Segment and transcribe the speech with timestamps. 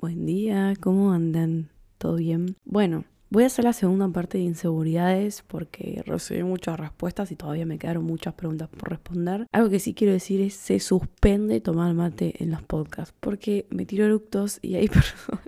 [0.00, 1.68] Buen día, ¿cómo andan?
[1.98, 2.56] ¿Todo bien?
[2.64, 7.66] Bueno, voy a hacer la segunda parte de inseguridades porque recibí muchas respuestas y todavía
[7.66, 9.46] me quedaron muchas preguntas por responder.
[9.52, 13.84] Algo que sí quiero decir es se suspende tomar mate en los podcasts porque me
[13.84, 15.44] tiro eructos y hay personas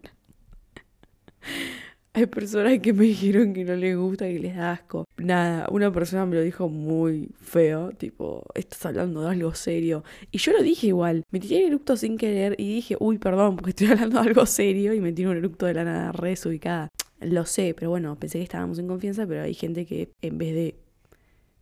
[2.14, 5.06] hay personas que me dijeron que no les gusta, que les da asco.
[5.16, 10.04] Nada, una persona me lo dijo muy feo, tipo, estás hablando de algo serio.
[10.30, 13.56] Y yo lo dije igual, me tiré el eructo sin querer y dije, uy, perdón,
[13.56, 16.30] porque estoy hablando de algo serio y me tiré un eructo de la nada re
[16.30, 16.88] desubicada.
[17.20, 20.54] Lo sé, pero bueno, pensé que estábamos en confianza, pero hay gente que en vez
[20.54, 20.74] de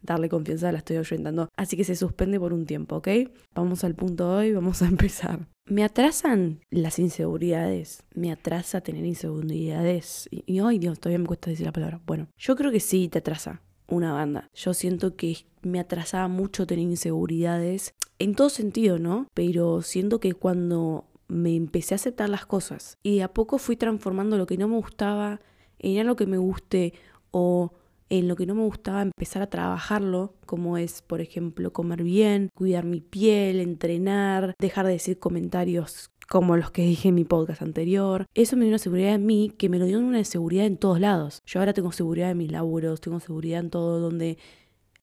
[0.02, 1.48] darle confianza la estoy oyentando.
[1.56, 3.08] Así que se suspende por un tiempo, ¿ok?
[3.54, 5.46] Vamos al punto hoy, vamos a empezar.
[5.66, 10.28] Me atrasan las inseguridades, me atrasa tener inseguridades.
[10.30, 12.00] Y, y ay Dios, todavía me cuesta decir la palabra.
[12.06, 14.48] Bueno, yo creo que sí te atrasa una banda.
[14.54, 19.26] Yo siento que me atrasaba mucho tener inseguridades en todo sentido, ¿no?
[19.34, 23.76] Pero siento que cuando me empecé a aceptar las cosas y de a poco fui
[23.76, 25.40] transformando lo que no me gustaba
[25.78, 26.92] en algo que me guste
[27.30, 27.72] o
[28.10, 32.50] en lo que no me gustaba empezar a trabajarlo, como es, por ejemplo, comer bien,
[32.54, 37.62] cuidar mi piel, entrenar, dejar de decir comentarios como los que dije en mi podcast
[37.62, 38.26] anterior.
[38.34, 41.00] Eso me dio una seguridad en mí que me lo dio una seguridad en todos
[41.00, 41.40] lados.
[41.46, 44.38] Yo ahora tengo seguridad en mis laburos, tengo seguridad en todo, donde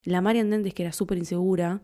[0.04, 1.82] la Marian Dentes, que era súper insegura,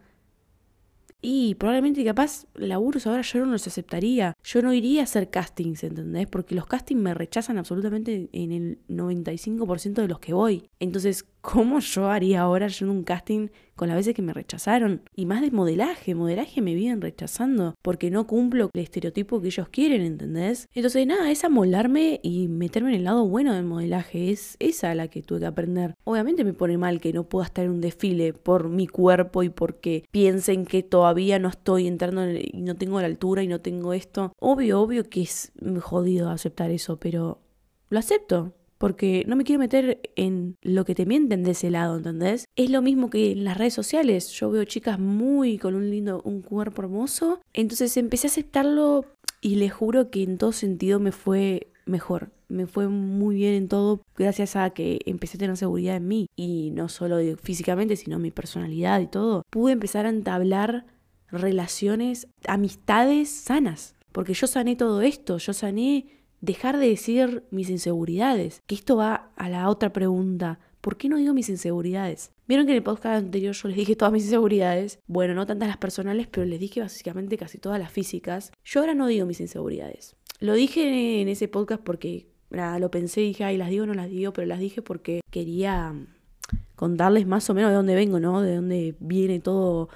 [1.26, 4.34] y probablemente capaz laburos ahora yo no los aceptaría.
[4.44, 6.28] Yo no iría a hacer castings, ¿entendés?
[6.28, 10.70] Porque los castings me rechazan absolutamente en el 95% de los que voy.
[10.82, 15.02] Entonces, ¿cómo yo haría ahora en un casting con las veces que me rechazaron?
[15.14, 19.68] Y más de modelaje, modelaje me vienen rechazando porque no cumplo el estereotipo que ellos
[19.68, 20.70] quieren, ¿entendés?
[20.74, 24.32] Entonces, nada, es amolarme y meterme en el lado bueno del modelaje.
[24.32, 25.96] Es esa la que tuve que aprender.
[26.06, 29.50] Obviamente me pone mal que no pueda estar en un desfile por mi cuerpo y
[29.50, 33.92] porque piensen que todavía no estoy entrando y no tengo la altura y no tengo
[33.92, 34.32] esto.
[34.40, 37.42] Obvio, obvio que es jodido aceptar eso, pero
[37.90, 41.98] lo acepto porque no me quiero meter en lo que te mienten de ese lado,
[41.98, 42.46] ¿entendés?
[42.56, 44.30] Es lo mismo que en las redes sociales.
[44.30, 47.40] Yo veo chicas muy con un lindo, un cuerpo hermoso.
[47.54, 49.06] Entonces empecé a aceptarlo
[49.42, 52.32] y les juro que en todo sentido me fue mejor.
[52.48, 56.28] Me fue muy bien en todo gracias a que empecé a tener seguridad en mí.
[56.36, 59.44] Y no solo físicamente, sino mi personalidad y todo.
[59.50, 60.86] Pude empezar a entablar
[61.30, 63.96] relaciones, amistades sanas.
[64.12, 65.38] Porque yo sané todo esto.
[65.40, 68.62] Yo sané dejar de decir mis inseguridades.
[68.68, 70.60] Que esto va a la otra pregunta.
[70.82, 72.32] ¿Por qué no digo mis inseguridades?
[72.48, 75.00] Vieron que en el podcast anterior yo les dije todas mis inseguridades.
[75.08, 78.52] Bueno, no tantas las personales, pero les dije básicamente casi todas las físicas.
[78.66, 80.18] Yo ahora no digo mis inseguridades.
[80.42, 83.88] Lo dije en ese podcast porque nada, lo pensé y dije, ay, las digo o
[83.88, 85.96] no las digo, pero las dije porque quería
[86.76, 88.42] contarles más o menos de dónde vengo, ¿no?
[88.42, 89.88] De dónde viene todo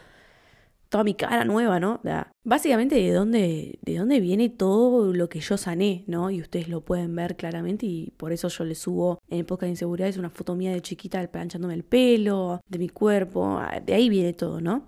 [0.90, 2.02] toda mi cara nueva, ¿no?
[2.44, 6.32] básicamente de dónde, de dónde viene todo lo que yo sané, ¿no?
[6.32, 9.72] Y ustedes lo pueden ver claramente y por eso yo les subo en época de
[9.72, 14.10] inseguridades una foto mía de chiquita planchándome el pelo, de mi cuerpo, ah, de ahí
[14.10, 14.86] viene todo, ¿no?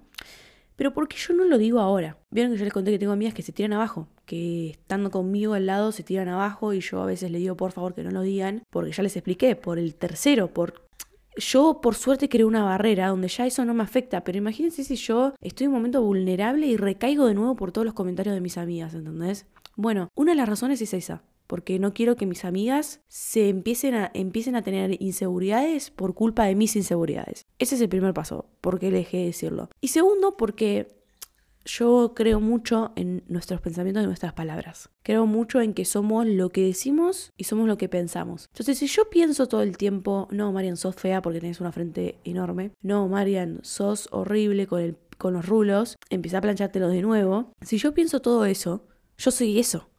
[0.80, 2.18] Pero ¿por qué yo no lo digo ahora?
[2.32, 5.54] Vieron que yo les conté que tengo amigas que se tiran abajo, que estando conmigo
[5.54, 8.12] al lado se tiran abajo y yo a veces les digo por favor que no
[8.12, 10.89] lo digan, porque ya les expliqué, por el tercero, por
[11.40, 14.96] yo por suerte creo una barrera donde ya eso no me afecta, pero imagínense si
[14.96, 18.42] yo estoy en un momento vulnerable y recaigo de nuevo por todos los comentarios de
[18.42, 19.46] mis amigas, ¿entendés?
[19.76, 23.96] Bueno, una de las razones es esa, porque no quiero que mis amigas se empiecen
[23.96, 27.48] a, empiecen a tener inseguridades por culpa de mis inseguridades.
[27.58, 29.70] Ese es el primer paso, porque le dejé de decirlo.
[29.82, 30.99] Y segundo, porque
[31.66, 34.90] yo creo mucho en nuestros pensamientos y nuestras palabras.
[35.04, 38.48] Creo mucho en que somos lo que decimos y somos lo que pensamos.
[38.52, 42.20] Entonces, si yo pienso todo el tiempo, no, Marian, sos fea porque tenés una frente
[42.24, 42.72] enorme.
[42.82, 45.98] No, Marian, sos horrible con, el, con los rulos.
[46.10, 47.54] Empieza a planchártelos de nuevo.
[47.62, 48.88] Si yo pienso todo eso,
[49.18, 49.90] yo soy eso.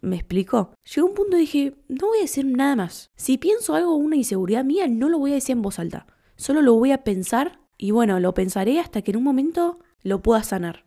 [0.00, 0.74] ¿Me explico?
[0.94, 3.10] Llegó un punto y dije, no voy a decir nada más.
[3.16, 6.06] Si pienso algo, una inseguridad mía, no lo voy a decir en voz alta.
[6.36, 10.22] Solo lo voy a pensar y bueno, lo pensaré hasta que en un momento lo
[10.22, 10.84] pueda sanar.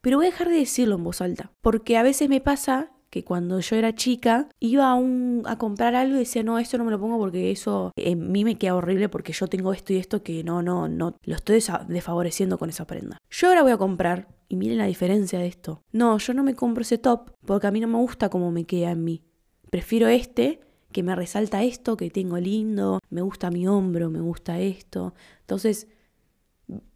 [0.00, 3.24] Pero voy a dejar de decirlo en voz alta, porque a veces me pasa que
[3.24, 6.84] cuando yo era chica iba a, un, a comprar algo y decía, no, esto no
[6.84, 9.96] me lo pongo porque eso en mí me queda horrible porque yo tengo esto y
[9.96, 13.18] esto que no, no, no, lo estoy desfavoreciendo con esa prenda.
[13.30, 15.82] Yo ahora voy a comprar, y miren la diferencia de esto.
[15.92, 18.64] No, yo no me compro ese top porque a mí no me gusta cómo me
[18.64, 19.22] queda en mí.
[19.70, 20.60] Prefiero este
[20.92, 25.14] que me resalta esto, que tengo lindo, me gusta mi hombro, me gusta esto.
[25.40, 25.86] Entonces,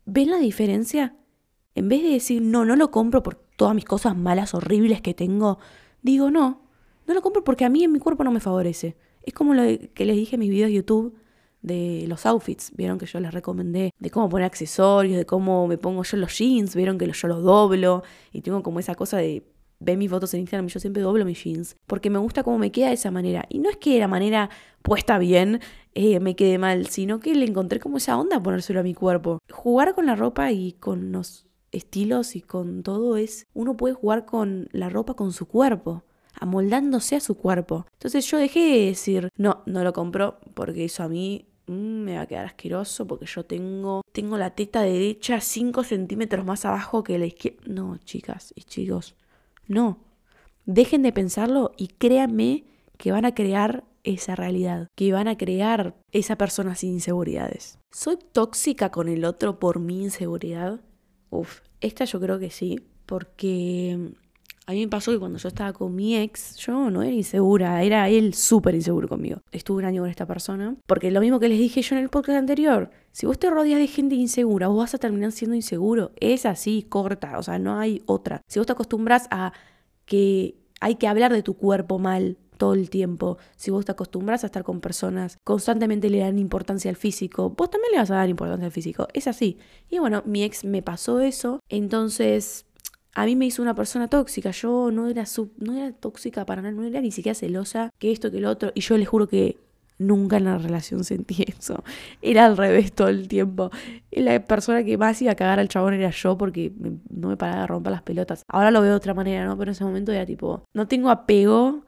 [0.06, 1.14] ¿ven la diferencia?
[1.74, 5.14] En vez de decir, no, no lo compro por todas mis cosas malas, horribles que
[5.14, 5.58] tengo,
[6.02, 6.62] digo, no,
[7.06, 8.96] no lo compro porque a mí en mi cuerpo no me favorece.
[9.22, 9.62] Es como lo
[9.94, 11.14] que les dije en mis videos de YouTube
[11.62, 12.72] de los outfits.
[12.76, 16.36] Vieron que yo les recomendé de cómo poner accesorios, de cómo me pongo yo los
[16.36, 16.74] jeans.
[16.74, 18.02] Vieron que yo los doblo
[18.32, 19.46] y tengo como esa cosa de
[19.84, 21.76] ve mis fotos en Instagram y yo siempre doblo mis jeans.
[21.86, 23.46] Porque me gusta cómo me queda de esa manera.
[23.48, 24.50] Y no es que la manera
[24.82, 25.60] puesta bien
[25.94, 28.94] eh, me quede mal, sino que le encontré como esa onda a ponérselo a mi
[28.94, 29.38] cuerpo.
[29.50, 34.24] Jugar con la ropa y con los estilos y con todo es, uno puede jugar
[34.26, 36.04] con la ropa con su cuerpo
[36.34, 37.86] amoldándose a su cuerpo.
[37.92, 42.16] Entonces yo dejé de decir, no, no lo compro porque eso a mí mm, me
[42.16, 47.02] va a quedar asqueroso porque yo tengo, tengo la teta derecha 5 centímetros más abajo
[47.02, 47.62] que la izquierda.
[47.66, 49.14] No, chicas y chicos,
[49.66, 49.98] no.
[50.64, 52.64] Dejen de pensarlo y créanme
[52.96, 57.78] que van a crear esa realidad, que van a crear esa persona sin inseguridades.
[57.90, 60.80] ¿Soy tóxica con el otro por mi inseguridad?
[61.32, 64.12] Uf, esta yo creo que sí, porque
[64.66, 67.82] a mí me pasó que cuando yo estaba con mi ex, yo no era insegura,
[67.82, 69.40] era él súper inseguro conmigo.
[69.50, 72.10] Estuve un año con esta persona, porque lo mismo que les dije yo en el
[72.10, 76.12] podcast anterior, si vos te rodeas de gente insegura, vos vas a terminar siendo inseguro.
[76.20, 78.42] Es así, corta, o sea, no hay otra.
[78.46, 79.54] Si vos te acostumbras a
[80.04, 84.44] que hay que hablar de tu cuerpo mal todo el tiempo, si vos te acostumbras
[84.44, 88.14] a estar con personas, constantemente le dan importancia al físico, vos también le vas a
[88.14, 89.08] dar importancia al físico.
[89.14, 89.58] Es así.
[89.90, 92.64] Y bueno, mi ex me pasó eso, entonces
[93.16, 94.52] a mí me hizo una persona tóxica.
[94.52, 95.24] Yo no era,
[95.58, 98.70] no era tóxica para nada, no era ni siquiera celosa, que esto, que lo otro.
[98.76, 99.58] Y yo les juro que
[99.98, 101.82] nunca en la relación sentí eso.
[102.20, 103.72] Era al revés todo el tiempo.
[104.12, 106.72] La persona que más iba a cagar al chabón era yo porque
[107.10, 108.44] no me paraba de romper las pelotas.
[108.46, 109.58] Ahora lo veo de otra manera, ¿no?
[109.58, 111.82] Pero en ese momento era tipo, no tengo apego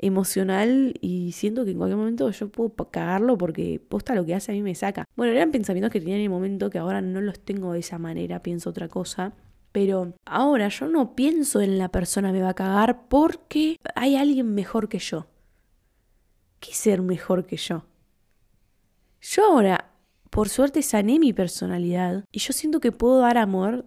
[0.00, 4.52] emocional y siento que en cualquier momento yo puedo cagarlo porque posta lo que hace
[4.52, 5.04] a mí me saca.
[5.14, 7.98] Bueno, eran pensamientos que tenía en el momento que ahora no los tengo de esa
[7.98, 9.34] manera, pienso otra cosa.
[9.72, 14.52] Pero ahora yo no pienso en la persona me va a cagar porque hay alguien
[14.54, 15.26] mejor que yo.
[16.58, 17.84] ¿Qué ser mejor que yo?
[19.20, 19.92] Yo ahora,
[20.30, 23.86] por suerte, sané mi personalidad y yo siento que puedo dar amor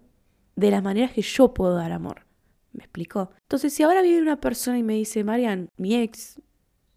[0.55, 2.25] de las maneras que yo puedo dar amor.
[2.73, 3.31] ¿Me explicó?
[3.41, 6.41] Entonces, si ahora viene una persona y me dice, Marian, mi ex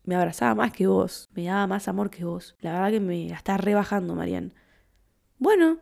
[0.04, 3.28] me abrazaba más que vos, me daba más amor que vos, la verdad que me
[3.28, 4.54] la está rebajando, Marian.
[5.38, 5.80] Bueno,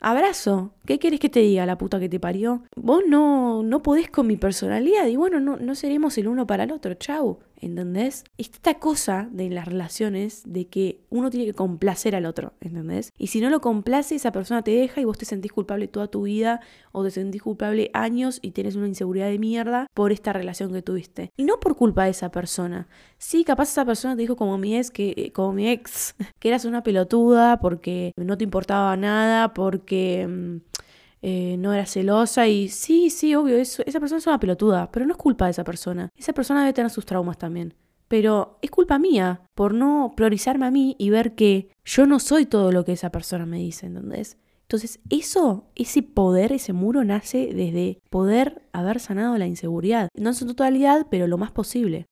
[0.00, 0.72] Abrazo.
[0.86, 2.62] ¿Qué quieres que te diga la puta que te parió?
[2.74, 6.64] Vos no, no podés con mi personalidad y bueno, no, no seremos el uno para
[6.64, 6.94] el otro.
[6.94, 7.40] Chau.
[7.60, 8.24] ¿Entendés?
[8.38, 13.12] Esta cosa de las relaciones de que uno tiene que complacer al otro, ¿entendés?
[13.18, 16.08] Y si no lo complace, esa persona te deja y vos te sentís culpable toda
[16.08, 16.60] tu vida
[16.92, 20.82] o te sentís culpable años y tienes una inseguridad de mierda por esta relación que
[20.82, 21.30] tuviste.
[21.36, 22.88] Y no por culpa de esa persona.
[23.18, 26.48] Sí, capaz esa persona te dijo como mi ex, que, eh, como mi ex, que
[26.48, 30.60] eras una pelotuda porque no te importaba nada, porque...
[31.22, 35.04] Eh, no era celosa y sí, sí, obvio, eso, esa persona es una pelotuda, pero
[35.04, 36.08] no es culpa de esa persona.
[36.16, 37.74] Esa persona debe tener sus traumas también.
[38.08, 42.46] Pero es culpa mía por no priorizarme a mí y ver que yo no soy
[42.46, 44.36] todo lo que esa persona me dice, ¿entendés?
[44.62, 50.08] Entonces, eso, ese poder, ese muro nace desde poder haber sanado la inseguridad.
[50.14, 52.06] No en su totalidad, pero lo más posible.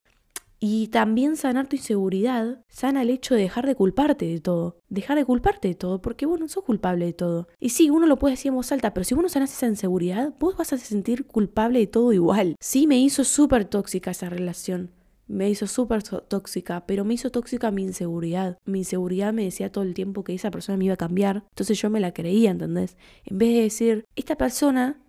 [0.61, 4.81] Y también sanar tu inseguridad sana el hecho de dejar de culparte de todo.
[4.89, 7.49] Dejar de culparte de todo, porque vos no sos culpable de todo.
[7.61, 10.35] Y sí, uno lo puede decir en voz alta, pero si uno sanas esa inseguridad,
[10.41, 12.57] vos vas a sentir culpable de todo igual.
[12.59, 14.91] Sí, me hizo súper tóxica esa relación.
[15.29, 18.59] Me hizo súper tóxica, pero me hizo tóxica mi inseguridad.
[18.65, 21.45] Mi inseguridad me decía todo el tiempo que esa persona me iba a cambiar.
[21.51, 22.97] Entonces yo me la creía, ¿entendés?
[23.25, 25.05] En vez de decir, esta persona,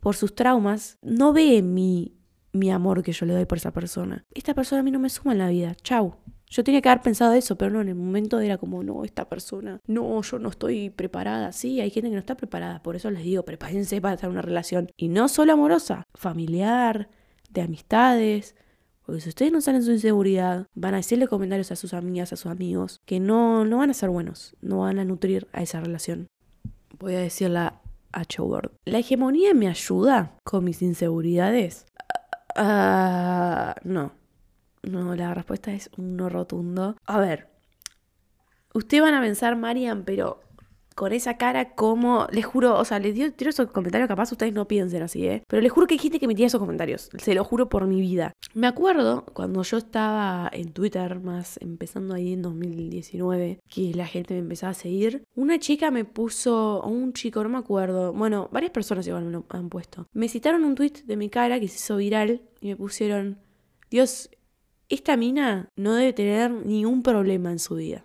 [0.00, 2.19] por sus traumas, no ve en mí
[2.52, 4.24] mi amor que yo le doy por esa persona.
[4.34, 5.74] Esta persona a mí no me suma en la vida.
[5.82, 6.16] Chau.
[6.48, 9.28] Yo tenía que haber pensado eso, pero no, en el momento era como, no, esta
[9.28, 11.52] persona, no, yo no estoy preparada.
[11.52, 14.32] Sí, hay gente que no está preparada, por eso les digo, prepárense para estar en
[14.32, 14.90] una relación.
[14.96, 17.08] Y no solo amorosa, familiar,
[17.50, 18.56] de amistades.
[19.06, 22.36] Porque si ustedes no salen su inseguridad, van a decirle comentarios a sus amigas, a
[22.36, 25.80] sus amigos, que no, no van a ser buenos, no van a nutrir a esa
[25.80, 26.26] relación.
[26.98, 27.80] Voy a decir la
[28.12, 28.72] H-word.
[28.84, 31.86] La hegemonía me ayuda con mis inseguridades.
[32.62, 34.12] Ah, no.
[34.82, 36.94] No, la respuesta es un no rotundo.
[37.06, 37.48] A ver.
[38.74, 40.42] Ustedes van a pensar, Marian, pero
[41.00, 44.52] con esa cara como, les juro, o sea, les dio, tiro esos comentarios, capaz ustedes
[44.52, 45.42] no piensen así, ¿eh?
[45.48, 48.02] Pero les juro que hay que me tira esos comentarios, se lo juro por mi
[48.02, 48.34] vida.
[48.52, 54.34] Me acuerdo cuando yo estaba en Twitter, más empezando ahí en 2019, que la gente
[54.34, 58.50] me empezaba a seguir, una chica me puso, o un chico, no me acuerdo, bueno,
[58.52, 60.06] varias personas igual me lo han puesto.
[60.12, 63.38] Me citaron un tweet de mi cara que se hizo viral y me pusieron,
[63.90, 64.28] Dios,
[64.90, 68.04] esta mina no debe tener ningún problema en su vida.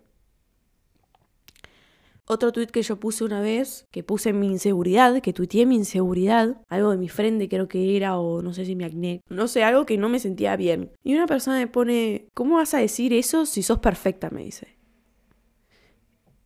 [2.28, 6.60] Otro tweet que yo puse una vez, que puse mi inseguridad, que tuiteé mi inseguridad,
[6.70, 9.64] algo de mi frente creo que era, o no sé si mi acné, no sé,
[9.64, 10.92] algo que no me sentía bien.
[11.04, 14.32] Y una persona me pone, ¿cómo vas a decir eso si sos perfecta?
[14.32, 14.76] me dice.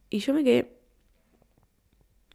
[0.10, 0.78] Y yo me quedé,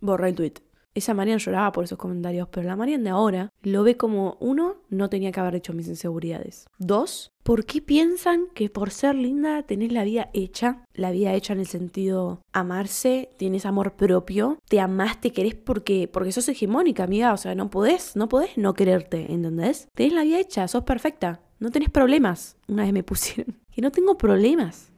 [0.01, 0.55] borré el tweet.
[0.95, 4.77] Esa Marian lloraba por esos comentarios, pero la Marian de ahora lo ve como, uno,
[4.91, 6.67] no tenía que haber hecho mis inseguridades.
[6.79, 10.85] Dos, ¿por qué piensan que por ser linda tenés la vida hecha?
[10.93, 16.09] La vida hecha en el sentido amarse, tienes amor propio, te amás, te querés porque,
[16.11, 17.33] porque sos hegemónica, amiga.
[17.33, 19.89] O sea, no podés, no podés no quererte, ¿entendés?
[19.95, 21.41] Tenés la vida hecha, sos perfecta.
[21.59, 22.57] No tenés problemas.
[22.69, 24.93] Una vez me pusieron que no tengo problemas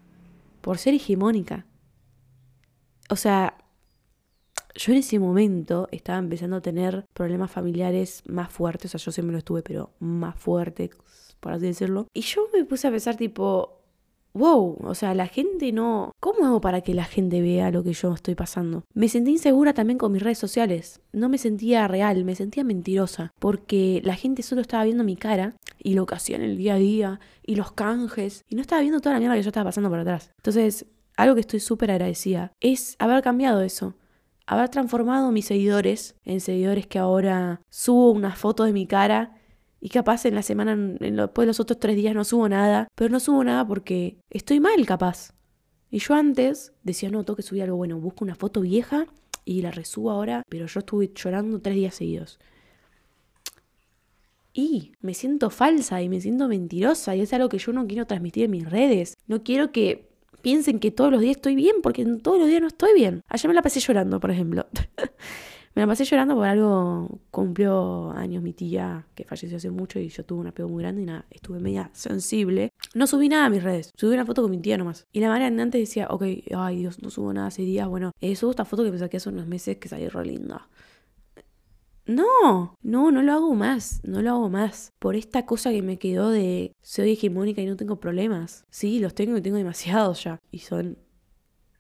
[0.61, 1.67] por ser hegemónica.
[3.09, 3.57] O sea,
[4.77, 9.13] yo en ese momento estaba empezando a tener problemas familiares más fuertes, o sea, yo
[9.13, 10.91] siempre lo estuve, pero más fuertes,
[11.41, 12.07] por así decirlo.
[12.13, 13.81] Y yo me puse a pensar tipo,
[14.37, 16.13] wow, o sea, la gente no...
[16.21, 18.85] ¿Cómo hago para que la gente vea lo que yo estoy pasando?
[18.95, 21.01] Me sentí insegura también con mis redes sociales.
[21.13, 25.57] No me sentía real, me sentía mentirosa, porque la gente solo estaba viendo mi cara
[25.79, 28.83] y lo que hacía en el día a día y los canjes y no estaba
[28.83, 30.33] viendo toda la mierda que yo estaba pasando por atrás.
[30.37, 33.95] Entonces, algo que estoy súper agradecida es haber cambiado eso.
[34.47, 39.35] Haber transformado mis seguidores en seguidores que ahora subo una foto de mi cara
[39.81, 42.89] y capaz en la semana, en después de los otros tres días no subo nada,
[42.95, 45.33] pero no subo nada porque estoy mal capaz.
[45.91, 49.07] Y yo antes decía, no, tengo que subir algo bueno, busco una foto vieja
[49.45, 52.39] y la resubo ahora, pero yo estuve llorando tres días seguidos.
[54.53, 58.07] Y me siento falsa y me siento mentirosa y es algo que yo no quiero
[58.07, 59.15] transmitir en mis redes.
[59.27, 60.06] No quiero que
[60.47, 63.25] piensen que todos los días estoy bien, porque todos los días no estoy bien.
[63.27, 64.65] Ayer me la pasé llorando, por ejemplo.
[65.75, 70.09] me la pasé llorando por algo, cumplió años mi tía, que falleció hace mucho y
[70.09, 72.71] yo tuve un apego muy grande y nada, estuve media sensible.
[72.95, 75.09] No subí nada a mis redes, subí una foto con mi tía nomás.
[75.13, 76.23] Y la madre antes decía, ok,
[76.57, 79.17] ay Dios, no subo nada hace días, bueno, eh, subo esta foto que me saqué
[79.17, 80.69] hace unos meses que salió re linda.
[82.07, 84.93] No, no, no lo hago más, no lo hago más.
[84.99, 88.65] Por esta cosa que me quedó de soy hegemónica y no tengo problemas.
[88.71, 90.39] Sí, los tengo y tengo demasiados ya.
[90.51, 90.99] Y son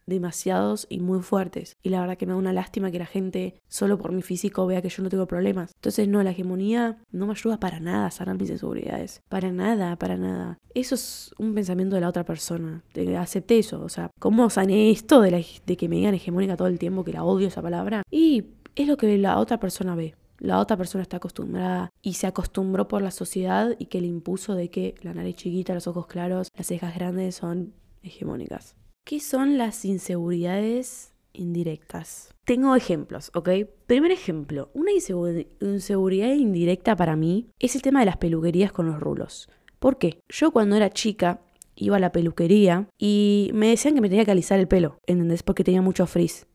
[0.06, 1.76] demasiados y muy fuertes.
[1.83, 4.66] Y la verdad que me da una lástima que la gente solo por mi físico
[4.66, 5.73] vea que yo no tengo problemas.
[5.75, 9.23] Entonces no, la hegemonía no me ayuda para nada a sanar mis inseguridades.
[9.28, 10.59] Para nada, para nada.
[10.75, 12.83] Eso es un pensamiento de la otra persona.
[13.18, 13.83] Acepté eso.
[13.83, 17.04] O sea, ¿cómo sané esto de, la, de que me digan hegemónica todo el tiempo,
[17.04, 18.02] que la odio esa palabra?
[18.11, 18.45] Y
[18.76, 20.14] es lo que la otra persona ve.
[20.38, 24.54] La otra persona está acostumbrada y se acostumbró por la sociedad y que le impuso
[24.54, 28.76] de que la nariz chiquita, los ojos claros, las cejas grandes son hegemónicas.
[29.04, 32.35] ¿Qué son las inseguridades indirectas?
[32.45, 33.49] Tengo ejemplos, ¿ok?
[33.87, 39.00] Primer ejemplo, una inseguridad indirecta para mí es el tema de las peluquerías con los
[39.00, 39.49] rulos.
[39.78, 40.21] ¿Por qué?
[40.28, 41.40] Yo cuando era chica
[41.76, 45.42] iba a la peluquería y me decían que me tenía que alisar el pelo, ¿entendés?
[45.42, 46.47] Porque tenía mucho frizz.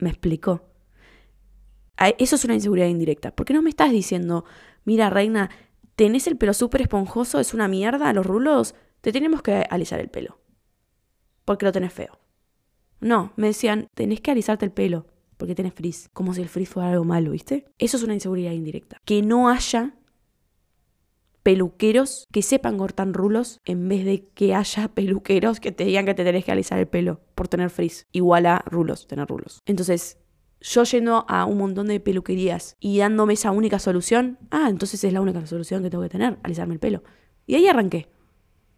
[0.00, 0.68] ¿Me explicó?
[2.18, 3.34] Eso es una inseguridad indirecta.
[3.34, 4.44] ¿Por qué no me estás diciendo,
[4.84, 5.50] mira, reina,
[5.96, 10.08] tenés el pelo súper esponjoso, es una mierda, los rulos, te tenemos que alisar el
[10.08, 10.40] pelo?
[11.44, 12.18] Porque lo tenés feo.
[13.00, 15.06] No, me decían, tenés que alisarte el pelo
[15.40, 16.08] porque tenés frizz.
[16.12, 17.64] Como si el frizz fuera algo malo, ¿viste?
[17.78, 18.98] Eso es una inseguridad indirecta.
[19.06, 19.94] Que no haya
[21.42, 26.14] peluqueros que sepan cortar rulos en vez de que haya peluqueros que te digan que
[26.14, 28.06] te tenés que alisar el pelo por tener frizz.
[28.12, 29.60] Igual a rulos, tener rulos.
[29.66, 30.18] Entonces,
[30.60, 35.12] yo yendo a un montón de peluquerías y dándome esa única solución, ah, entonces es
[35.12, 37.02] la única solución que tengo que tener, alisarme el pelo.
[37.46, 38.08] Y ahí arranqué.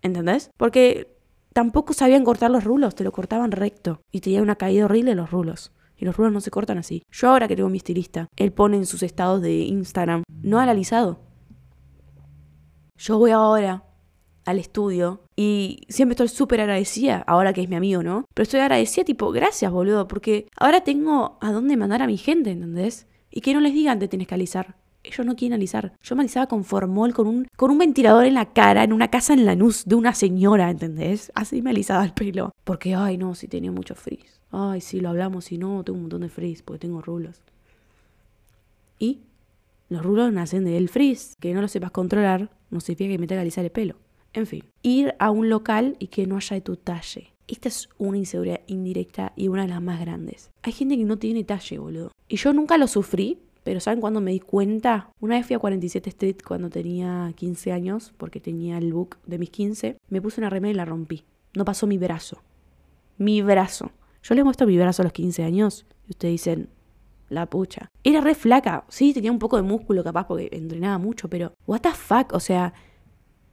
[0.01, 0.51] ¿Entendés?
[0.57, 1.17] Porque
[1.53, 4.01] tampoco sabían cortar los rulos, te lo cortaban recto.
[4.11, 5.73] Y tenía una caída horrible los rulos.
[5.97, 7.03] Y los rulos no se cortan así.
[7.11, 10.69] Yo ahora que tengo mi estilista, él pone en sus estados de Instagram, no al
[10.69, 11.21] alisado.
[12.97, 13.85] Yo voy ahora
[14.45, 18.25] al estudio y siempre estoy súper agradecida, ahora que es mi amigo, ¿no?
[18.35, 22.51] Pero estoy agradecida tipo, gracias, boludo, porque ahora tengo a dónde mandar a mi gente,
[22.51, 23.07] ¿entendés?
[23.31, 24.77] Y que no les digan te tienes que alisar.
[25.05, 25.95] Ellos no quieren alisar.
[26.01, 29.09] Yo me alisaba con formol, con un, con un ventilador en la cara, en una
[29.09, 31.33] casa en Lanús de una señora, ¿entendés?
[31.35, 32.53] Así me alisaba el pelo.
[32.63, 34.41] Porque, ay, no, si tenía mucho frizz.
[34.53, 37.41] Ay, si lo hablamos, si no, tengo un montón de frizz, porque tengo rulos.
[39.01, 39.23] Y
[39.93, 41.37] los rulos nacen del frizz.
[41.41, 43.97] Que no lo sepas controlar, no significa que me tenga que alisar el pelo.
[44.33, 47.33] En fin, ir a un local y que no haya de tu talle.
[47.49, 50.51] Esta es una inseguridad indirecta y una de las más grandes.
[50.63, 52.13] Hay gente que no tiene talle, boludo.
[52.29, 55.11] Y yo nunca lo sufrí, pero ¿saben cuándo me di cuenta?
[55.21, 59.39] Una vez fui a 47 Street cuando tenía 15 años, porque tenía el book de
[59.39, 59.99] mis 15.
[60.09, 61.25] Me puse una remera y la rompí.
[61.55, 62.43] No pasó mi brazo.
[63.19, 63.91] Mi brazo.
[64.23, 66.69] Yo les muestro mi brazo a los 15 años y ustedes dicen,
[67.29, 67.91] la pucha.
[68.05, 68.85] Era re flaca.
[68.89, 72.41] Sí, tenía un poco de músculo capaz porque entrenaba mucho, pero what the fuck, o
[72.41, 72.75] sea,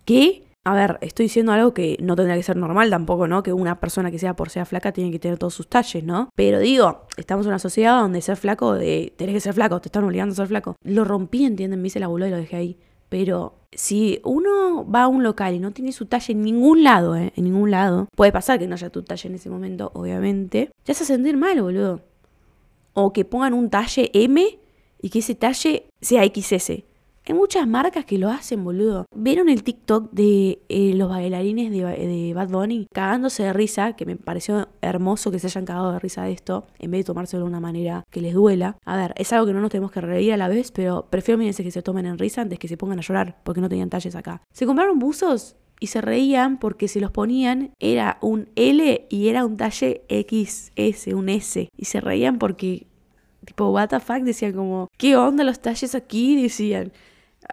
[0.05, 0.45] ¿qué?
[0.65, 3.41] A ver, estoy diciendo algo que no tendría que ser normal tampoco, ¿no?
[3.43, 6.29] Que una persona que sea por ser flaca tiene que tener todos sus talles, ¿no?
[6.35, 9.87] Pero digo, estamos en una sociedad donde ser flaco, de, tenés que ser flaco, te
[9.87, 10.75] están obligando a ser flaco.
[10.83, 11.81] Lo rompí, ¿entienden?
[11.81, 12.77] Me hice la boluda y lo dejé ahí.
[13.07, 17.15] Pero si uno va a un local y no tiene su talle en ningún lado,
[17.15, 17.33] ¿eh?
[17.35, 20.93] En ningún lado, puede pasar que no haya tu talle en ese momento, obviamente, ya
[20.93, 22.01] se sentir mal, boludo.
[22.93, 24.59] O que pongan un talle M
[25.01, 26.83] y que ese talle sea XS.
[27.29, 29.05] Hay muchas marcas que lo hacen, boludo.
[29.15, 33.93] ¿Vieron el TikTok de eh, los bailarines de, Bad Bunny cagándose de risa?
[33.93, 37.03] Que me pareció hermoso que se hayan cagado de risa de esto, en vez de
[37.03, 38.77] tomárselo de una manera que les duela.
[38.83, 41.37] A ver, es algo que no nos tenemos que reír a la vez, pero prefiero,
[41.37, 43.91] mírense, que se tomen en risa antes que se pongan a llorar porque no tenían
[43.91, 44.41] talles acá.
[44.51, 49.45] Se compraron buzos y se reían porque si los ponían era un L y era
[49.45, 51.69] un talle XS, un S.
[51.75, 52.87] Y se reían porque,
[53.45, 56.41] tipo, what the fuck, decían como, ¿qué onda los talles aquí?
[56.41, 56.91] Decían.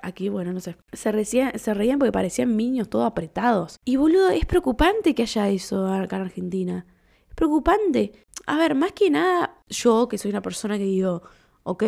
[0.02, 0.76] Aquí, bueno, no sé.
[0.92, 3.76] Se, se reían porque parecían niños todos apretados.
[3.84, 6.86] Y boludo, es preocupante que haya eso acá en Argentina.
[7.28, 8.12] Es preocupante.
[8.46, 11.22] A ver, más que nada, yo que soy una persona que digo,
[11.62, 11.84] ok,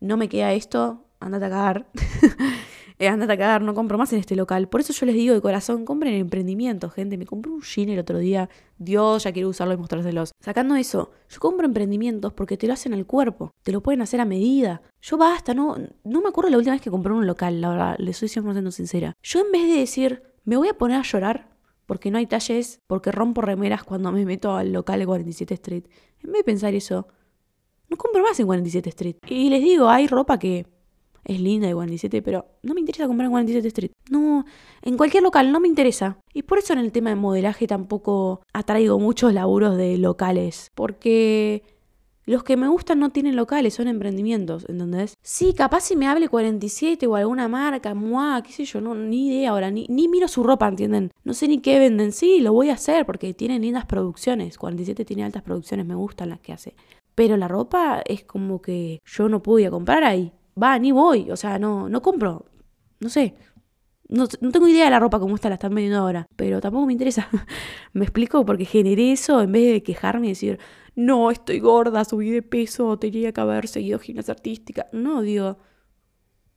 [0.00, 1.86] no me queda esto, andate a cagar.
[3.00, 4.68] eh, andate a cagar, no compro más en este local.
[4.68, 7.16] Por eso yo les digo de corazón, compren emprendimiento, gente.
[7.16, 8.50] Me compré un jean el otro día.
[8.76, 10.32] Dios, ya quiero usarlo y mostrárselos.
[10.38, 13.52] Sacando eso, yo compro emprendimientos porque te lo hacen al cuerpo.
[13.62, 14.82] Te lo pueden hacer a medida.
[15.00, 17.96] Yo basta, no, no me acuerdo la última vez que compré un local, la verdad,
[17.98, 19.14] le soy 100% sincera.
[19.22, 21.48] Yo en vez de decir, me voy a poner a llorar
[21.86, 25.84] porque no hay talles, porque rompo remeras cuando me meto al local de 47 Street,
[26.22, 27.08] en vez de pensar eso,
[27.88, 29.16] no compro más en 47 Street.
[29.26, 30.66] Y les digo, hay ropa que
[31.24, 33.90] es linda de 47, pero no me interesa comprar en 47 Street.
[34.10, 34.44] No,
[34.82, 36.18] en cualquier local no me interesa.
[36.32, 40.70] Y por eso en el tema de modelaje tampoco atraigo muchos laburos de locales.
[40.74, 41.62] Porque
[42.26, 45.14] los que me gustan no tienen locales, son emprendimientos, ¿entendés?
[45.22, 49.28] Sí, capaz si me hable 47 o alguna marca, muah, qué sé yo, no, ni
[49.28, 51.10] idea ahora, ni, ni miro su ropa, ¿entienden?
[51.24, 52.12] No sé ni qué venden.
[52.12, 54.58] Sí, lo voy a hacer porque tienen lindas producciones.
[54.58, 56.74] 47 tiene altas producciones, me gustan las que hace.
[57.14, 61.36] Pero la ropa es como que yo no podía comprar ahí va, ni voy, o
[61.36, 62.46] sea, no, no compro,
[63.00, 63.34] no sé.
[64.08, 66.92] No, tengo idea de la ropa como está, la están vendiendo ahora, pero tampoco me
[66.92, 67.28] interesa.
[67.92, 70.58] me explico porque generé eso en vez de quejarme y decir,
[70.96, 74.88] no, estoy gorda, subí de peso, tenía que haber seguido gimnasia artística.
[74.92, 75.58] No, digo,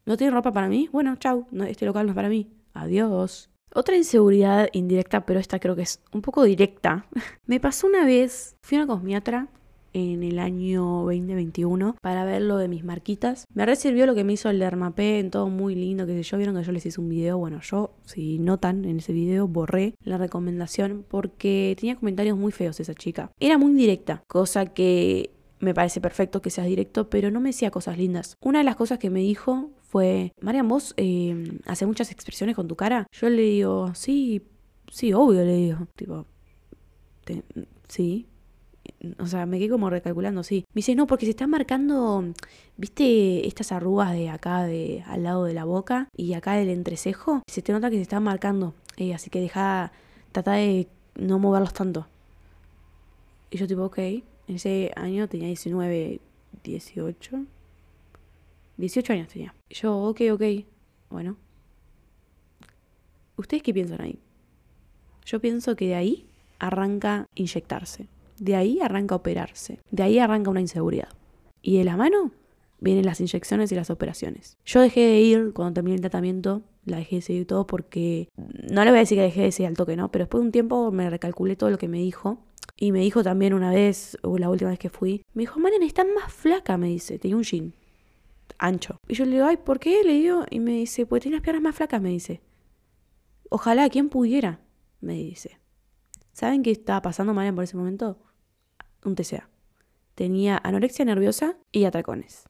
[0.05, 0.89] ¿no tiene ropa para mí?
[0.91, 2.49] Bueno, chau, este local no es para mí.
[2.73, 3.51] Adiós.
[3.75, 7.05] Otra inseguridad indirecta, pero esta creo que es un poco directa.
[7.45, 9.47] me pasó una vez, fui a una cosmiatra
[9.93, 13.45] en el año 2021 para ver lo de mis marquitas.
[13.53, 14.61] Me recibió lo que me hizo el
[14.97, 17.37] en todo muy lindo, que yo vieron que yo les hice un video.
[17.37, 22.79] Bueno, yo, si notan en ese video, borré la recomendación porque tenía comentarios muy feos
[22.79, 23.31] esa chica.
[23.39, 27.71] Era muy directa, cosa que me parece perfecto que seas directo, pero no me decía
[27.71, 28.35] cosas lindas.
[28.41, 32.67] Una de las cosas que me dijo fue, Marian, vos eh, haces muchas expresiones con
[32.67, 33.07] tu cara.
[33.11, 34.41] Yo le digo, sí,
[34.91, 36.25] sí, obvio, le digo, tipo,
[37.87, 38.27] sí,
[39.19, 40.65] o sea, me quedé como recalculando, sí.
[40.73, 42.23] Me dice, no, porque se están marcando,
[42.77, 47.41] ¿viste estas arrugas de acá, de al lado de la boca y acá del entrecejo?
[47.47, 48.73] Se te nota que se están marcando.
[48.97, 49.91] Eh, así que deja,
[50.31, 52.07] trata de no moverlos tanto.
[53.49, 53.97] Y yo tipo, ok.
[54.47, 56.19] En ese año tenía 19,
[56.63, 57.45] 18.
[58.77, 59.53] 18 años tenía.
[59.69, 60.43] Yo, ok, ok.
[61.09, 61.37] Bueno.
[63.37, 64.19] ¿Ustedes qué piensan ahí?
[65.25, 66.25] Yo pienso que de ahí
[66.59, 68.07] arranca inyectarse.
[68.39, 69.79] De ahí arranca operarse.
[69.91, 71.09] De ahí arranca una inseguridad.
[71.61, 72.31] Y de la mano
[72.79, 74.57] vienen las inyecciones y las operaciones.
[74.65, 78.83] Yo dejé de ir cuando terminé el tratamiento, la dejé de seguir todo porque no
[78.83, 80.11] le voy a decir que dejé de seguir al toque, ¿no?
[80.11, 82.39] Pero después de un tiempo me recalculé todo lo que me dijo.
[82.75, 85.83] Y me dijo también una vez, o la última vez que fui, me dijo, Marian,
[85.83, 87.73] estás más flaca, me dice, tenía un jean
[88.57, 88.97] ancho.
[89.07, 90.03] Y yo le digo, ay, ¿por qué?
[90.03, 92.41] Le digo, y me dice, pues tienes las piernas más flacas, me dice.
[93.49, 94.59] Ojalá, quien pudiera,
[95.01, 95.59] me dice.
[96.33, 98.17] ¿Saben qué estaba pasando Marian por ese momento?
[99.05, 99.49] Un TCA.
[100.15, 102.49] Tenía anorexia nerviosa y atracones.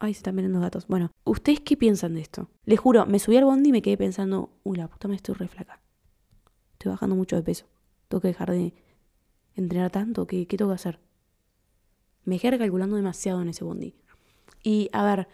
[0.00, 0.88] Ay, se están viendo los datos.
[0.88, 2.50] Bueno, ¿ustedes qué piensan de esto?
[2.64, 5.36] Les juro, me subí al bondi y me quedé pensando, uy, la puta me estoy
[5.36, 5.80] re flaca.
[6.72, 7.66] Estoy bajando mucho de peso.
[8.08, 8.74] Tengo que dejar de
[9.54, 10.26] entrenar tanto.
[10.26, 11.00] ¿Qué, qué tengo que hacer?
[12.24, 13.94] Me dejé recalculando demasiado en ese bondi.
[14.62, 15.28] Y a ver,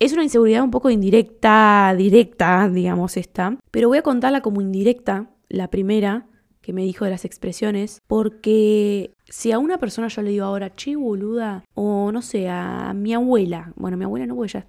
[0.00, 5.30] es una inseguridad un poco indirecta, directa, digamos esta, pero voy a contarla como indirecta,
[5.48, 6.26] la primera
[6.62, 10.74] que me dijo de las expresiones, porque si a una persona yo le digo ahora,
[10.74, 14.66] che boluda, o no sé, a mi abuela, bueno, mi abuela no, porque ya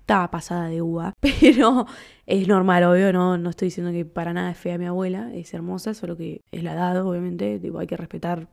[0.00, 1.86] estaba pasada de uva, pero
[2.26, 5.54] es normal, obvio, no, no estoy diciendo que para nada es fea mi abuela, es
[5.54, 8.48] hermosa, solo que es la edad, obviamente, hay que respetar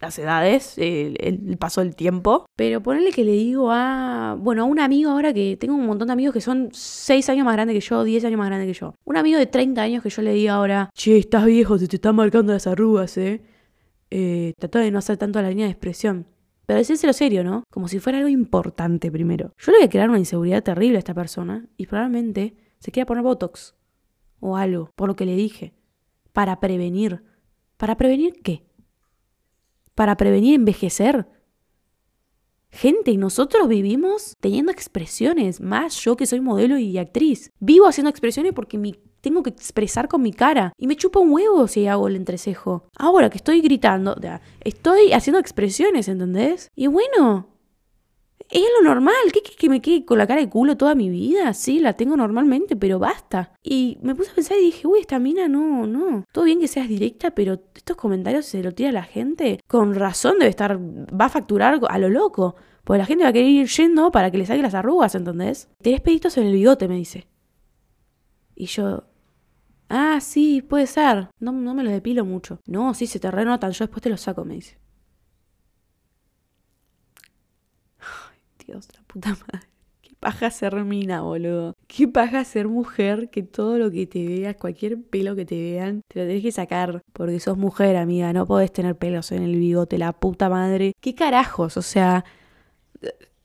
[0.00, 2.46] las edades, el, paso del tiempo.
[2.56, 6.08] Pero ponerle que le digo a, bueno, a un amigo ahora que tengo un montón
[6.08, 8.78] de amigos que son 6 años más grandes que yo, 10 años más grandes que
[8.78, 8.94] yo.
[9.04, 11.96] Un amigo de 30 años que yo le diga ahora, che, estás viejo, se te
[11.96, 13.42] están marcando las arrugas, eh.
[14.10, 16.26] eh trata de no hacer tanto la línea de expresión.
[16.66, 17.64] Pero decírselo serio, ¿no?
[17.70, 19.52] Como si fuera algo importante primero.
[19.56, 23.06] Yo le voy a crear una inseguridad terrible a esta persona y probablemente se quiera
[23.06, 23.74] poner Botox
[24.40, 25.72] o algo, por lo que le dije,
[26.32, 27.22] para prevenir
[27.78, 28.67] ¿Para prevenir qué?
[29.98, 31.26] ¿Para prevenir envejecer?
[32.70, 37.50] Gente, y nosotros vivimos teniendo expresiones, más yo que soy modelo y actriz.
[37.58, 38.78] Vivo haciendo expresiones porque
[39.20, 40.72] tengo que expresar con mi cara.
[40.78, 42.84] Y me chupa un huevo si hago el entrecejo.
[42.96, 44.14] Ahora que estoy gritando,
[44.60, 46.70] estoy haciendo expresiones, ¿entendés?
[46.76, 47.48] Y bueno,
[48.50, 49.14] es lo normal.
[49.32, 51.52] ¿Qué que, que me quede con la cara de culo toda mi vida?
[51.54, 53.52] Sí, la tengo normalmente, pero basta.
[53.62, 56.24] Y me puse a pensar y dije, uy, esta mina no, no.
[56.32, 59.60] Todo bien que seas directa, pero estos comentarios se lo tira la gente.
[59.66, 62.56] Con razón debe estar, va a facturar a lo loco.
[62.84, 65.68] Porque la gente va a querer ir yendo para que le saque las arrugas, ¿entendés?
[65.82, 67.26] Tenés peditos en el bigote, me dice.
[68.54, 69.04] Y yo,
[69.90, 71.28] ah, sí, puede ser.
[71.38, 72.60] No, no me los depilo mucho.
[72.66, 74.78] No, sí, se te renotan, yo después te los saco, me dice.
[78.68, 79.66] La puta madre.
[80.02, 81.74] Qué paja ser mina, boludo.
[81.86, 86.02] Qué paja ser mujer que todo lo que te veas, cualquier pelo que te vean,
[86.08, 87.02] te lo tenés que sacar.
[87.12, 88.32] Porque sos mujer, amiga.
[88.32, 90.92] No podés tener pelos en el bigote, la puta madre.
[91.00, 91.76] ¿Qué carajos?
[91.76, 92.24] O sea,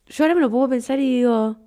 [0.08, 1.58] yo ahora me lo puedo pensar y digo,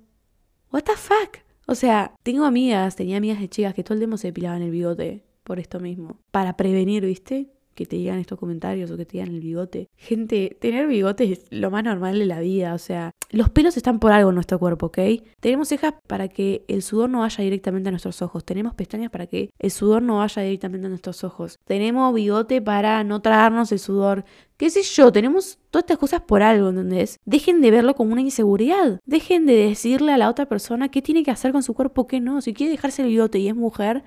[0.71, 1.39] ¿What the fuck?
[1.65, 4.71] O sea, tengo amigas, tenía amigas de chicas que todo el tiempo se depilaban el
[4.71, 6.19] bigote por esto mismo.
[6.31, 7.49] Para prevenir, ¿viste?
[7.77, 9.87] Que te digan estos comentarios o que te digan el bigote.
[9.95, 13.99] Gente, tener bigote es lo más normal de la vida, o sea, los pelos están
[13.99, 14.97] por algo en nuestro cuerpo, ¿ok?
[15.39, 19.27] Tenemos cejas para que el sudor no vaya directamente a nuestros ojos, tenemos pestañas para
[19.27, 23.79] que el sudor no vaya directamente a nuestros ojos, tenemos bigote para no tragarnos el
[23.79, 24.25] sudor,
[24.57, 27.19] qué sé yo, tenemos todas estas cosas por algo, ¿entendés?
[27.25, 31.21] Dejen de verlo como una inseguridad, dejen de decirle a la otra persona qué tiene
[31.23, 34.03] que hacer con su cuerpo, qué no, si quiere dejarse el bigote y es mujer,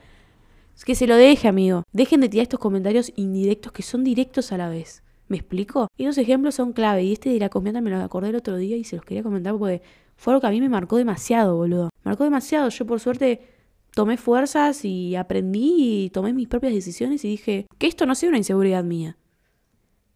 [0.84, 1.84] que se lo deje, amigo.
[1.92, 5.02] Dejen de tirar estos comentarios indirectos que son directos a la vez.
[5.28, 5.88] ¿Me explico?
[5.96, 7.04] Y los ejemplos son clave.
[7.04, 9.22] Y este de la comida me lo acordé el otro día y se los quería
[9.22, 9.82] comentar porque
[10.16, 11.90] fue algo que a mí me marcó demasiado, boludo.
[12.02, 12.68] Marcó demasiado.
[12.70, 13.40] Yo por suerte
[13.94, 18.28] tomé fuerzas y aprendí y tomé mis propias decisiones y dije que esto no sea
[18.28, 19.16] una inseguridad mía.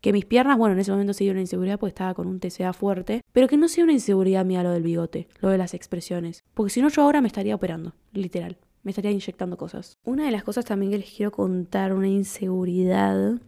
[0.00, 2.72] Que mis piernas, bueno, en ese momento sí una inseguridad porque estaba con un TCA
[2.72, 6.42] fuerte, pero que no sea una inseguridad mía lo del bigote, lo de las expresiones.
[6.54, 9.98] Porque si no yo ahora me estaría operando, literal me estaría inyectando cosas.
[10.04, 13.40] Una de las cosas también que les quiero contar, una inseguridad,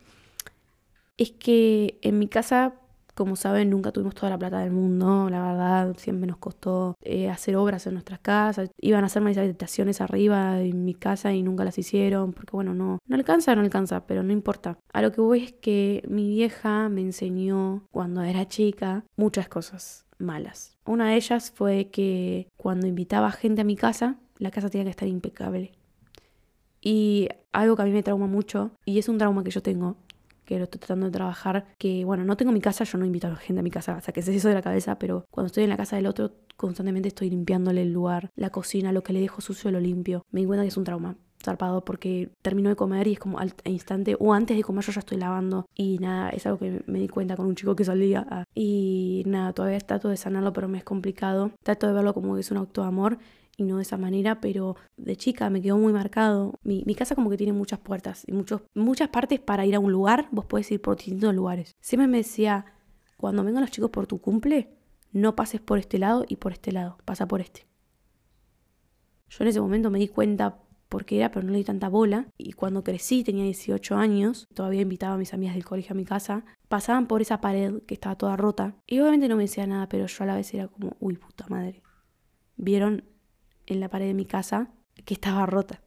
[1.17, 2.75] es que en mi casa,
[3.15, 7.31] como saben, nunca tuvimos toda la plata del mundo, la verdad, siempre nos costó eh,
[7.31, 8.71] hacer obras en nuestras casas.
[8.79, 12.75] Iban a hacer más habitaciones arriba en mi casa y nunca las hicieron, porque bueno,
[12.75, 14.79] no, no alcanza, no alcanza, pero no importa.
[14.93, 20.07] A lo que voy es que mi vieja me enseñó cuando era chica muchas cosas
[20.19, 20.77] malas.
[20.85, 24.91] Una de ellas fue que cuando invitaba gente a mi casa, la casa tenía que
[24.91, 25.73] estar impecable.
[26.81, 29.97] Y algo que a mí me trauma mucho, y es un trauma que yo tengo,
[30.45, 33.27] que lo estoy tratando de trabajar, que bueno, no tengo mi casa, yo no invito
[33.27, 35.27] a la gente a mi casa, o sea, que se eso de la cabeza, pero
[35.31, 39.03] cuando estoy en la casa del otro, constantemente estoy limpiándole el lugar, la cocina, lo
[39.03, 40.23] que le dejo sucio lo limpio.
[40.31, 43.39] Me di cuenta que es un trauma zarpado porque termino de comer y es como
[43.39, 46.83] al instante o antes de comer yo ya estoy lavando y nada, es algo que
[46.87, 50.53] me di cuenta con un chico que salía ah, y nada, todavía trato de sanarlo
[50.53, 53.19] pero me es complicado, trato de verlo como que es un acto de amor
[53.57, 56.59] y no de esa manera, pero de chica me quedó muy marcado.
[56.63, 59.93] Mi, casa como que tiene muchas puertas y muchos, muchas partes para ir a un
[59.93, 61.75] lugar, vos podés ir por distintos lugares.
[61.81, 62.67] Siempre me decía,
[63.17, 64.77] cuando vengan los chicos por tu cumple,
[65.13, 67.67] no pases por este lado y por este lado, pasa por este.
[69.29, 71.89] Yo en ese momento me di cuenta por qué era, pero no le di tanta
[71.89, 72.29] bola.
[72.37, 76.05] Y cuando crecí, tenía 18 años, todavía invitaba a mis amigas del colegio a mi
[76.05, 78.77] casa, pasaban por esa pared que estaba toda rota.
[78.87, 81.47] Y obviamente no me decía nada, pero yo a la vez era como, uy, puta
[81.49, 81.83] madre.
[82.57, 83.05] Vieron
[83.67, 84.71] en la pared de mi casa
[85.05, 85.83] que estaba rota.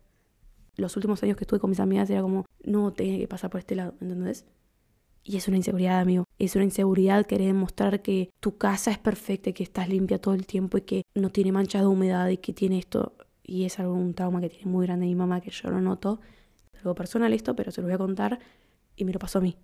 [0.75, 3.59] Los últimos años que estuve con mis amigas era como, no, tenía que pasar por
[3.59, 4.45] este lado, ¿entendés?
[5.23, 6.23] Y es una inseguridad, amigo.
[6.37, 10.45] Es una inseguridad querer demostrar que tu casa es perfecta, que estás limpia todo el
[10.45, 13.13] tiempo y que no tiene manchas de humedad y que tiene esto.
[13.43, 16.19] Y es algo, un trauma que tiene muy grande mi mamá que yo lo noto.
[16.77, 18.39] algo personal esto, pero se lo voy a contar
[18.95, 19.57] y me lo pasó a mí.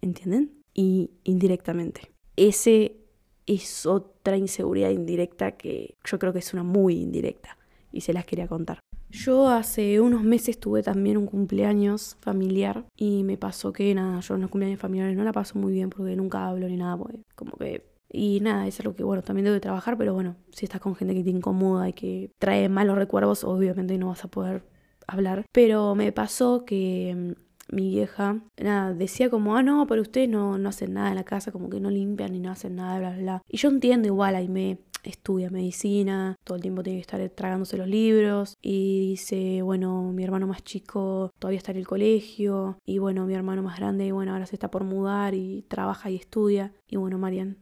[0.00, 0.62] ¿Entienden?
[0.74, 2.12] Y indirectamente.
[2.36, 3.03] Ese
[3.46, 7.56] es otra inseguridad indirecta que yo creo que es una muy indirecta
[7.92, 8.80] y se las quería contar.
[9.10, 14.34] Yo hace unos meses tuve también un cumpleaños familiar y me pasó que nada, yo
[14.34, 17.20] en los cumpleaños familiares no la paso muy bien porque nunca hablo ni nada, porque
[17.34, 17.94] como que...
[18.16, 21.14] Y nada, es algo que bueno, también debo trabajar, pero bueno, si estás con gente
[21.14, 24.64] que te incomoda y que trae malos recuerdos, obviamente no vas a poder
[25.06, 25.46] hablar.
[25.52, 27.34] Pero me pasó que
[27.70, 31.24] mi vieja, nada, decía como, ah, no, pero ustedes no, no hacen nada en la
[31.24, 33.42] casa, como que no limpian ni no hacen nada, bla, bla, bla.
[33.48, 37.76] Y yo entiendo igual, ahí me estudia medicina, todo el tiempo tiene que estar tragándose
[37.76, 42.98] los libros y dice, bueno, mi hermano más chico todavía está en el colegio y
[42.98, 46.72] bueno, mi hermano más grande, bueno, ahora se está por mudar y trabaja y estudia
[46.88, 47.58] y bueno, Marian,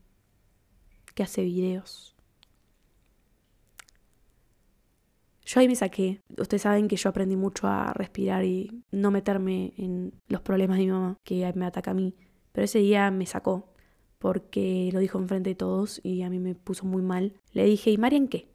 [1.15, 2.12] que hace videos.
[5.53, 6.23] Yo ahí me saqué.
[6.39, 10.85] Ustedes saben que yo aprendí mucho a respirar y no meterme en los problemas de
[10.85, 12.15] mi mamá, que me ataca a mí.
[12.53, 13.75] Pero ese día me sacó
[14.19, 17.35] porque lo dijo enfrente de todos y a mí me puso muy mal.
[17.53, 18.49] Le dije, ¿y Marian qué?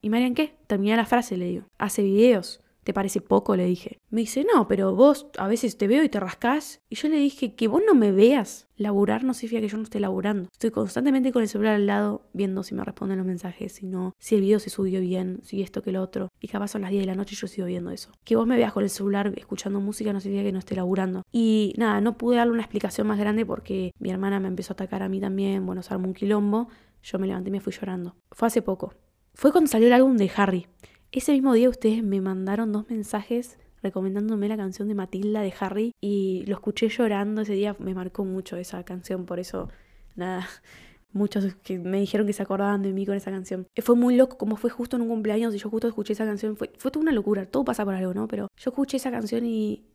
[0.00, 0.56] ¿Y Marian qué?
[0.66, 1.66] Terminé la frase, le digo.
[1.78, 2.64] Hace videos.
[2.88, 3.54] ¿Te parece poco?
[3.54, 3.98] Le dije.
[4.08, 6.80] Me dice, no, pero vos a veces te veo y te rascás.
[6.88, 9.82] Y yo le dije, que vos no me veas laburar no significa que yo no
[9.82, 10.48] esté laburando.
[10.50, 14.14] Estoy constantemente con el celular al lado viendo si me responden los mensajes, si no,
[14.18, 16.30] si el video se subió bien, si esto que lo otro.
[16.40, 18.10] Y capaz son las 10 de la noche y yo sigo viendo eso.
[18.24, 21.24] Que vos me veas con el celular escuchando música no significa que no esté laburando.
[21.30, 24.76] Y nada, no pude darle una explicación más grande porque mi hermana me empezó a
[24.76, 25.66] atacar a mí también.
[25.66, 26.68] Bueno, se armó un quilombo.
[27.02, 28.16] Yo me levanté y me fui llorando.
[28.30, 28.94] Fue hace poco.
[29.34, 30.66] Fue cuando salió el álbum de Harry.
[31.10, 35.92] Ese mismo día ustedes me mandaron dos mensajes recomendándome la canción de Matilda de Harry
[36.02, 39.70] y lo escuché llorando ese día, me marcó mucho esa canción, por eso,
[40.16, 40.46] nada,
[41.12, 43.66] muchos que me dijeron que se acordaban de mí con esa canción.
[43.82, 46.56] Fue muy loco, como fue justo en un cumpleaños y yo justo escuché esa canción,
[46.56, 48.28] fue, fue toda una locura, todo pasa por algo, ¿no?
[48.28, 49.86] Pero yo escuché esa canción y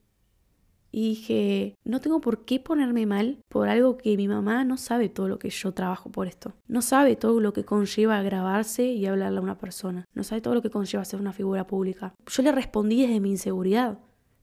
[0.93, 5.09] y dije, no tengo por qué ponerme mal por algo que mi mamá no sabe
[5.09, 6.53] todo lo que yo trabajo por esto.
[6.67, 10.05] No sabe todo lo que conlleva grabarse y hablarle a una persona.
[10.13, 12.13] No sabe todo lo que conlleva ser una figura pública.
[12.27, 13.97] Yo le respondí desde mi inseguridad.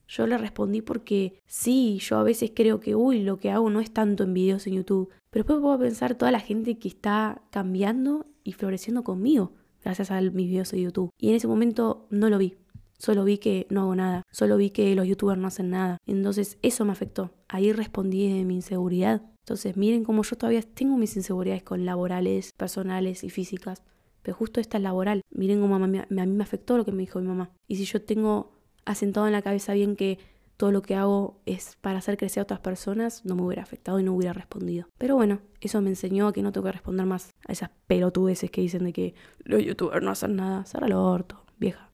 [0.09, 3.79] Yo le respondí porque sí, yo a veces creo que, uy, lo que hago no
[3.79, 5.09] es tanto en videos en YouTube.
[5.31, 9.53] Pero después puedo pensar toda la gente que está cambiando y floreciendo conmigo
[9.85, 11.11] gracias a mis videos de YouTube.
[11.17, 12.57] Y en ese momento no lo vi.
[13.01, 15.97] Solo vi que no hago nada, solo vi que los youtubers no hacen nada.
[16.07, 17.31] Entonces eso me afectó.
[17.49, 19.23] Ahí respondí de mi inseguridad.
[19.39, 23.83] Entonces miren cómo yo todavía tengo mis inseguridades con laborales, personales y físicas.
[24.21, 25.23] Pero justo esta es laboral.
[25.31, 27.51] Miren cómo a mí, me afectó lo que me dijo mi mamá.
[27.67, 28.53] Y si yo tengo
[28.85, 30.19] asentado en la cabeza bien que
[30.59, 33.99] todo lo que hago es para hacer crecer a otras personas, no me hubiera afectado
[33.99, 34.89] y no hubiera respondido.
[34.99, 38.61] Pero bueno, eso me enseñó que no tengo que responder más a esas pelotudeces que
[38.61, 40.67] dicen de que los youtubers no hacen nada.
[40.67, 41.90] Cerra el orto, vieja.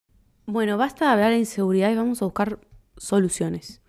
[0.47, 2.61] Bueno, basta de hablar de inseguridad y vamos a buscar
[2.97, 3.81] soluciones.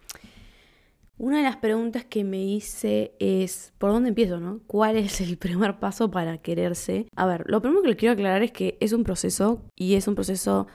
[1.20, 4.62] Una de las preguntas que me hice es, ¿por dónde empiezo, no?
[4.65, 7.08] ¿Cuál es el primer paso para quererse?
[7.15, 10.08] A ver, lo primero que les quiero aclarar es que es un proceso y es
[10.08, 10.65] un proceso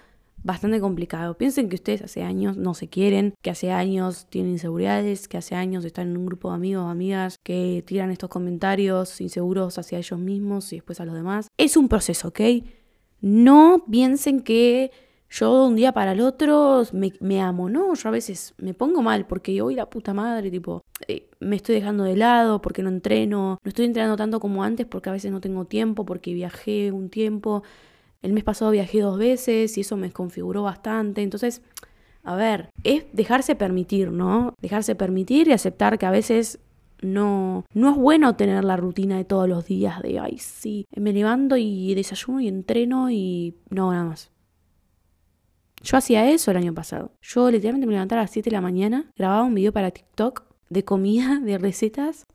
[0.45, 1.37] bastante complicado.
[1.37, 5.57] Piensen que ustedes hace años no se quieren, que hace años tienen inseguridades, que hace
[5.57, 9.99] años están en un grupo de amigos o amigas que tiran estos comentarios inseguros hacia
[9.99, 11.49] ellos mismos y después a los demás.
[11.57, 12.41] Es un proceso, ¿ok?
[13.21, 14.91] No piensen que
[15.33, 17.95] yo de un día para el otro me, amo, ¿no?
[17.95, 21.75] Yo a veces me pongo mal porque hoy la puta madre, tipo, eh, me estoy
[21.75, 25.33] dejando de lado porque no entreno, no estoy entrenando tanto como antes porque a veces
[25.33, 27.63] no tengo tiempo, porque viajé un tiempo.
[28.21, 31.23] El mes pasado viajé dos veces y eso me desconfiguró bastante.
[31.23, 31.63] Entonces,
[32.25, 34.55] a ver, es dejarse permitir, ¿no?
[34.61, 36.61] Dejarse permitir y aceptar que a veces
[37.01, 41.13] no, no es bueno tener la rutina de todos los días de, ay, sí, me
[41.15, 44.32] levanto y desayuno y entreno y no, nada más.
[45.83, 47.13] Yo hacía eso el año pasado.
[47.21, 50.45] Yo literalmente me levantaba a las 7 de la mañana, grababa un video para TikTok
[50.71, 52.27] de comida, de recetas,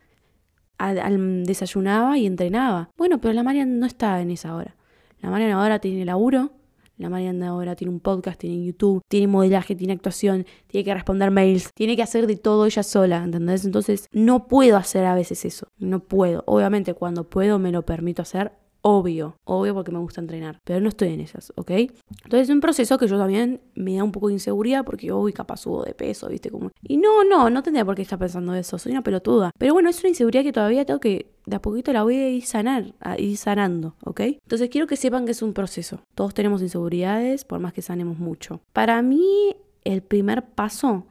[1.45, 2.91] desayunaba y entrenaba.
[2.97, 4.75] Bueno, pero la Marian no está en esa hora.
[5.21, 6.51] La Marian ahora tiene laburo,
[6.97, 11.31] la Marian ahora tiene un podcast, tiene YouTube, tiene modelaje, tiene actuación, tiene que responder
[11.31, 13.65] mails, tiene que hacer de todo ella sola, ¿entendés?
[13.65, 16.43] Entonces no puedo hacer a veces eso, no puedo.
[16.47, 20.89] Obviamente cuando puedo me lo permito hacer, obvio, obvio porque me gusta entrenar, pero no
[20.89, 21.71] estoy en esas, ¿ok?
[21.71, 25.33] Entonces es un proceso que yo también me da un poco de inseguridad porque, uy,
[25.33, 26.49] capaz subo de peso, ¿viste?
[26.49, 26.71] Como...
[26.81, 29.51] Y no, no, no tendría por qué estar pensando eso, soy una pelotuda.
[29.57, 32.29] Pero bueno, es una inseguridad que todavía tengo que, de a poquito la voy a
[32.29, 34.21] ir sanar, a ir sanando, ¿ok?
[34.21, 36.01] Entonces quiero que sepan que es un proceso.
[36.15, 38.61] Todos tenemos inseguridades, por más que sanemos mucho.
[38.73, 41.05] Para mí, el primer paso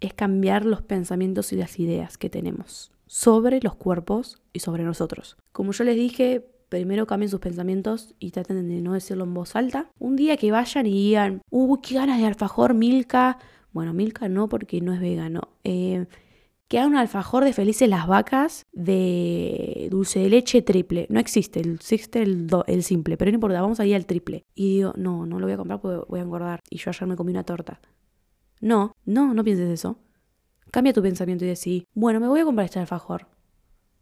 [0.00, 5.36] es cambiar los pensamientos y las ideas que tenemos sobre los cuerpos y sobre nosotros.
[5.52, 9.56] Como yo les dije, primero cambien sus pensamientos y traten de no decirlo en voz
[9.56, 9.90] alta.
[9.98, 13.38] Un día que vayan y digan, uy, qué ganas de alfajor, Milka.
[13.72, 15.48] Bueno, Milka no porque no es vegano.
[15.64, 16.06] Eh,
[16.68, 21.06] que hagan un alfajor de felices las vacas de dulce de leche triple.
[21.08, 24.44] No existe, existe el, el simple, pero no importa, vamos a ir al triple.
[24.54, 26.60] Y digo, no, no lo voy a comprar porque voy a engordar.
[26.68, 27.80] Y yo ayer me comí una torta.
[28.60, 29.98] No, no, no pienses eso.
[30.70, 33.26] Cambia tu pensamiento y decís, bueno, me voy a comprar este alfajor.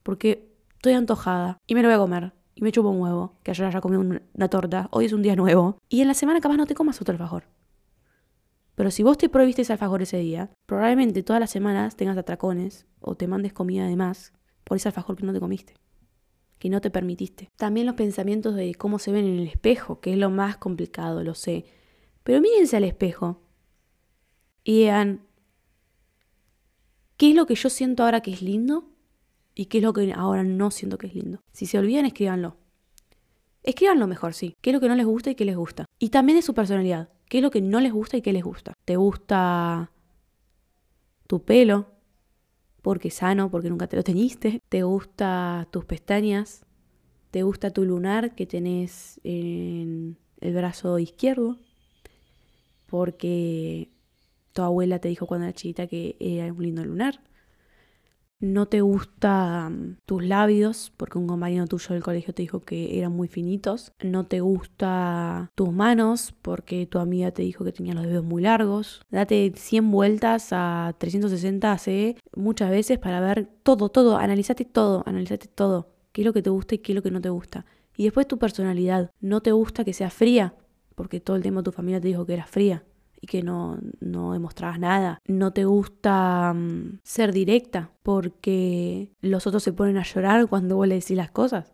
[0.03, 3.51] Porque estoy antojada y me lo voy a comer y me chupo un huevo, que
[3.51, 6.57] ayer haya comido una torta, hoy es un día nuevo, y en la semana capaz
[6.57, 7.45] no te comas otro alfajor.
[8.75, 12.87] Pero si vos te prohibiste ese alfajor ese día, probablemente todas las semanas tengas atracones
[13.01, 14.33] o te mandes comida de más
[14.65, 15.75] por ese alfajor que no te comiste,
[16.59, 17.51] que no te permitiste.
[17.57, 21.23] También los pensamientos de cómo se ven en el espejo, que es lo más complicado,
[21.23, 21.67] lo sé.
[22.23, 23.43] Pero mírense al espejo
[24.65, 25.27] y digan,
[27.19, 28.97] ¿qué es lo que yo siento ahora que es lindo?
[29.57, 31.41] y qué es lo que ahora no siento que es lindo.
[31.57, 32.59] Si se olvidan, escríbanlo.
[33.63, 34.55] Escríbanlo mejor, sí.
[34.61, 35.87] ¿Qué es lo que no les gusta y qué les gusta?
[35.99, 37.09] Y también de su personalidad.
[37.31, 38.75] qué es lo que no les gusta y qué les gusta.
[38.85, 39.91] ¿Te gusta
[41.27, 41.87] tu pelo?
[42.83, 44.61] Porque sano, porque nunca te lo teñiste.
[44.69, 46.67] ¿Te gusta tus pestañas?
[47.31, 51.57] ¿Te gusta tu lunar que tenés en el brazo izquierdo?
[52.85, 53.89] Porque
[54.53, 57.23] tu abuela te dijo cuando era chiquita que era un lindo lunar
[58.39, 63.13] no te gustan tus labios, porque un compañero tuyo del colegio te dijo que eran
[63.13, 68.07] muy finitos, no te gustan tus manos, porque tu amiga te dijo que tenía los
[68.07, 69.03] dedos muy largos.
[69.11, 75.49] Date 100 vueltas a 360 hace muchas veces para ver todo, todo, analízate todo, analízate
[75.49, 77.65] todo, qué es lo que te gusta y qué es lo que no te gusta.
[77.97, 80.55] Y después tu personalidad, no te gusta que sea fría,
[80.95, 82.85] porque todo el tiempo tu familia te dijo que eras fría
[83.21, 85.21] y que no, no demostrabas nada.
[85.27, 90.89] No te gusta mm, ser directa porque los otros se ponen a llorar cuando vos
[90.89, 91.73] le decís las cosas.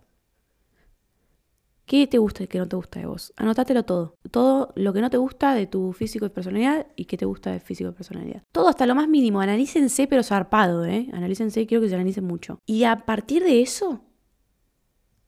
[1.84, 3.32] ¿Qué te gusta y qué no te gusta de vos?
[3.36, 4.14] Anótatelo todo.
[4.30, 7.50] Todo lo que no te gusta de tu físico y personalidad y qué te gusta
[7.50, 8.42] de físico y personalidad.
[8.52, 9.40] Todo hasta lo más mínimo.
[9.40, 11.08] Analícense pero zarpado, ¿eh?
[11.12, 12.60] Analícense y quiero que se analicen mucho.
[12.66, 14.00] Y a partir de eso,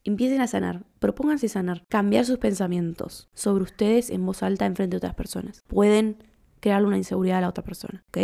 [0.07, 4.95] Empiecen a sanar, propónganse sanar, cambiar sus pensamientos sobre ustedes en voz alta en frente
[4.95, 5.64] de otras personas.
[5.67, 6.23] Pueden
[6.61, 8.19] crearle una inseguridad a la otra persona, ¿ok?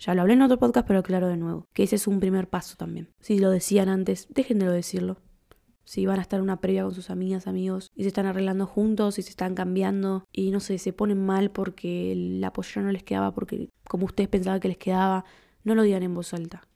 [0.00, 2.48] Ya lo hablé en otro podcast, pero claro de nuevo, que ese es un primer
[2.48, 3.10] paso también.
[3.20, 5.18] Si lo decían antes, dejen de lo decirlo.
[5.84, 8.66] Si van a estar en una previa con sus amigas, amigos, y se están arreglando
[8.66, 12.90] juntos, y se están cambiando, y no sé, se ponen mal porque el apoyo no
[12.90, 15.24] les quedaba, porque como ustedes pensaban que les quedaba,
[15.62, 16.66] no lo digan en voz alta.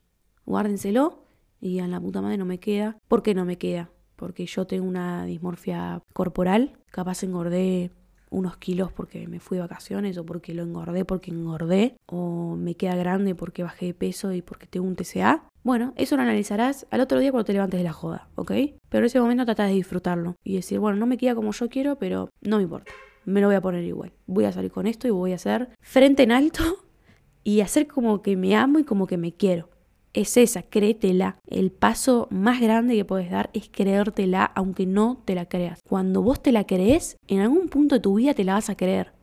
[0.45, 1.25] Guárdenselo
[1.59, 2.97] y digan, la puta madre no me queda.
[3.07, 3.89] ¿Por qué no me queda?
[4.15, 7.91] Porque yo tengo una dismorfia corporal, capaz engordé
[8.29, 12.75] unos kilos porque me fui de vacaciones o porque lo engordé porque engordé o me
[12.75, 15.43] queda grande porque bajé de peso y porque tengo un TCA.
[15.63, 18.51] Bueno, eso lo analizarás al otro día cuando te levantes de la joda, ¿ok?
[18.89, 21.69] Pero en ese momento tratas de disfrutarlo y decir, bueno, no me queda como yo
[21.69, 22.91] quiero, pero no me importa.
[23.25, 24.13] Me lo voy a poner igual.
[24.27, 26.63] Voy a salir con esto y voy a hacer frente en alto
[27.43, 29.69] y hacer como que me amo y como que me quiero
[30.15, 31.37] es esa, créetela.
[31.45, 35.81] El paso más grande que puedes dar es creértela aunque no te la creas.
[35.87, 38.77] Cuando vos te la crees, en algún punto de tu vida te la vas a
[38.77, 39.13] creer.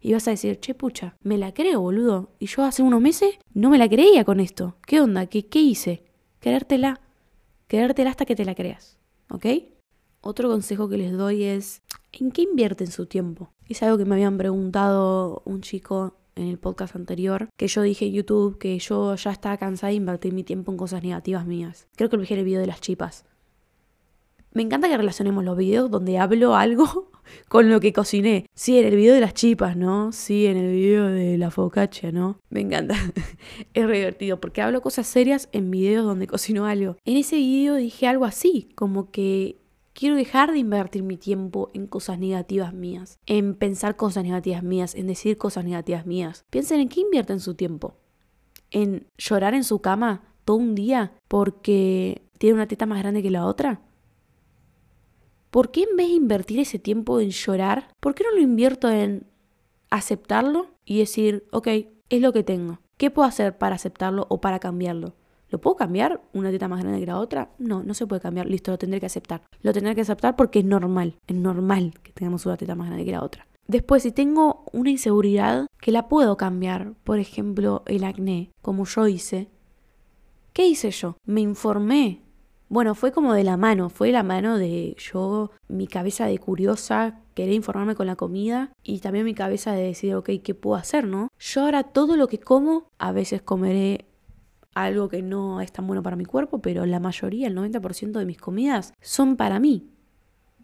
[0.00, 2.32] Y vas a decir, che pucha, me la creo, boludo.
[2.40, 4.76] Y yo hace unos meses no me la creía con esto.
[4.84, 5.26] ¿Qué onda?
[5.26, 6.02] ¿Qué, qué hice?
[6.40, 7.00] Creértela.
[7.68, 8.98] Creértela hasta que te la creas.
[9.30, 9.46] ¿Ok?
[10.20, 13.52] Otro consejo que les doy es, ¿en qué invierten su tiempo?
[13.68, 18.06] Es algo que me habían preguntado un chico en el podcast anterior, que yo dije
[18.06, 21.88] en YouTube que yo ya estaba cansada de invertir mi tiempo en cosas negativas mías.
[21.96, 23.24] Creo que lo dije en el video de las chipas.
[24.54, 27.10] Me encanta que relacionemos los videos donde hablo algo
[27.48, 28.46] con lo que cociné.
[28.54, 30.12] Sí, en el video de las chipas, ¿no?
[30.12, 32.38] Sí, en el video de la focaccia, ¿no?
[32.50, 32.94] Me encanta.
[33.74, 36.96] es re divertido porque hablo cosas serias en videos donde cocino algo.
[37.04, 39.61] En ese video dije algo así, como que
[39.94, 44.94] Quiero dejar de invertir mi tiempo en cosas negativas mías, en pensar cosas negativas mías,
[44.94, 46.44] en decir cosas negativas mías.
[46.50, 47.96] Piensen en qué invierten su tiempo.
[48.70, 53.30] En llorar en su cama todo un día porque tiene una teta más grande que
[53.30, 53.82] la otra.
[55.50, 58.88] ¿Por qué en vez de invertir ese tiempo en llorar, por qué no lo invierto
[58.88, 59.26] en
[59.90, 61.68] aceptarlo y decir, ok,
[62.08, 62.80] es lo que tengo?
[62.96, 65.14] ¿Qué puedo hacer para aceptarlo o para cambiarlo?
[65.52, 66.22] ¿Lo puedo cambiar?
[66.32, 67.50] ¿Una teta más grande que la otra?
[67.58, 68.46] No, no se puede cambiar.
[68.46, 69.42] Listo, lo tendré que aceptar.
[69.60, 71.18] Lo tendré que aceptar porque es normal.
[71.26, 73.46] Es normal que tengamos una teta más grande que la otra.
[73.68, 79.06] Después, si tengo una inseguridad que la puedo cambiar, por ejemplo, el acné, como yo
[79.06, 79.50] hice,
[80.54, 81.18] ¿qué hice yo?
[81.26, 82.22] Me informé.
[82.70, 87.20] Bueno, fue como de la mano, fue la mano de yo, mi cabeza de curiosa,
[87.34, 91.06] querer informarme con la comida y también mi cabeza de decir, ok, ¿qué puedo hacer,
[91.06, 91.28] no?
[91.38, 94.06] Yo ahora todo lo que como, a veces comeré
[94.74, 98.26] algo que no es tan bueno para mi cuerpo, pero la mayoría, el 90% de
[98.26, 99.88] mis comidas son para mí.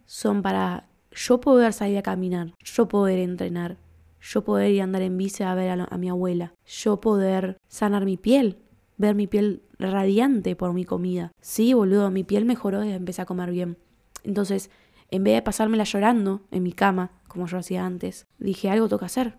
[0.05, 3.77] Son para yo poder salir a caminar, yo poder entrenar,
[4.21, 8.05] yo poder ir a andar en bici a ver a, mi abuela, yo poder sanar
[8.05, 8.57] mi piel,
[8.97, 11.31] ver mi piel radiante por mi comida.
[11.41, 13.77] Sí, boludo, mi piel mejoró desde que empecé a comer bien.
[14.23, 14.69] Entonces,
[15.11, 19.05] en vez de pasármela llorando en mi cama, como yo hacía antes, dije, algo toca
[19.05, 19.37] hacer.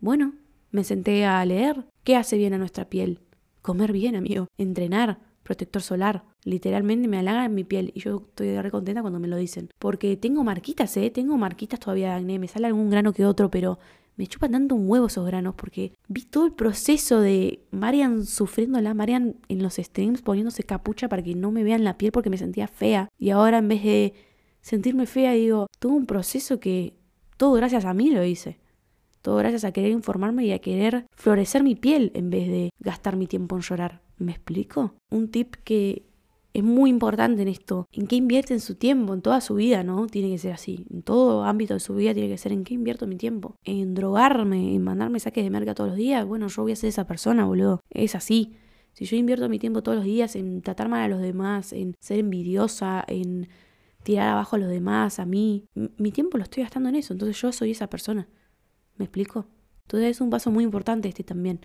[0.00, 0.34] Bueno,
[0.70, 1.86] me senté a leer.
[2.04, 3.20] ¿Qué hace bien a nuestra piel?
[3.68, 6.24] Comer bien, amigo, entrenar, protector solar.
[6.44, 9.68] Literalmente me halaga en mi piel y yo estoy re contenta cuando me lo dicen.
[9.78, 11.10] Porque tengo marquitas, ¿eh?
[11.10, 13.78] Tengo marquitas todavía de acné, me sale algún grano que otro, pero
[14.16, 18.94] me chupan tanto un huevo esos granos porque vi todo el proceso de Marian sufriéndola,
[18.94, 22.38] Marian en los streams poniéndose capucha para que no me vean la piel porque me
[22.38, 23.10] sentía fea.
[23.18, 24.14] Y ahora en vez de
[24.62, 26.94] sentirme fea, digo, tuvo un proceso que
[27.36, 28.60] todo gracias a mí lo hice.
[29.28, 33.16] Todo gracias a querer informarme y a querer florecer mi piel en vez de gastar
[33.16, 34.00] mi tiempo en llorar.
[34.16, 34.94] ¿Me explico?
[35.10, 36.06] Un tip que
[36.54, 37.86] es muy importante en esto.
[37.92, 39.12] ¿En qué invierte en su tiempo?
[39.12, 40.06] En toda su vida, ¿no?
[40.06, 40.86] Tiene que ser así.
[40.88, 43.56] En todo ámbito de su vida tiene que ser en qué invierto mi tiempo.
[43.64, 46.24] En drogarme, en mandarme saques de merca todos los días.
[46.24, 47.82] Bueno, yo voy a ser esa persona, boludo.
[47.90, 48.54] Es así.
[48.94, 51.96] Si yo invierto mi tiempo todos los días en tratar mal a los demás, en
[52.00, 53.48] ser envidiosa, en
[54.04, 55.66] tirar abajo a los demás, a mí,
[55.98, 57.12] mi tiempo lo estoy gastando en eso.
[57.12, 58.26] Entonces yo soy esa persona.
[58.98, 59.46] ¿Me explico?
[59.82, 61.60] Entonces es un paso muy importante este también.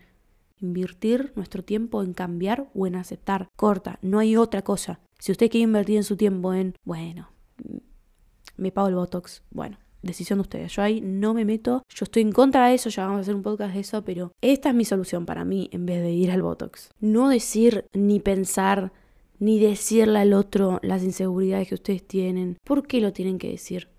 [0.59, 3.49] Invertir nuestro tiempo en cambiar o en aceptar.
[3.57, 5.01] Corta, no hay otra cosa.
[5.19, 7.29] Si usted quiere invertir en su tiempo en, bueno,
[8.55, 10.75] me pago el Botox, bueno, decisión de ustedes.
[10.75, 13.35] Yo ahí no me meto, yo estoy en contra de eso, ya vamos a hacer
[13.35, 16.31] un podcast de eso, pero esta es mi solución para mí en vez de ir
[16.31, 16.91] al Botox.
[16.99, 18.93] No decir ni pensar
[19.39, 22.57] ni decirle al otro las inseguridades que ustedes tienen.
[22.63, 23.89] ¿Por qué lo tienen que decir?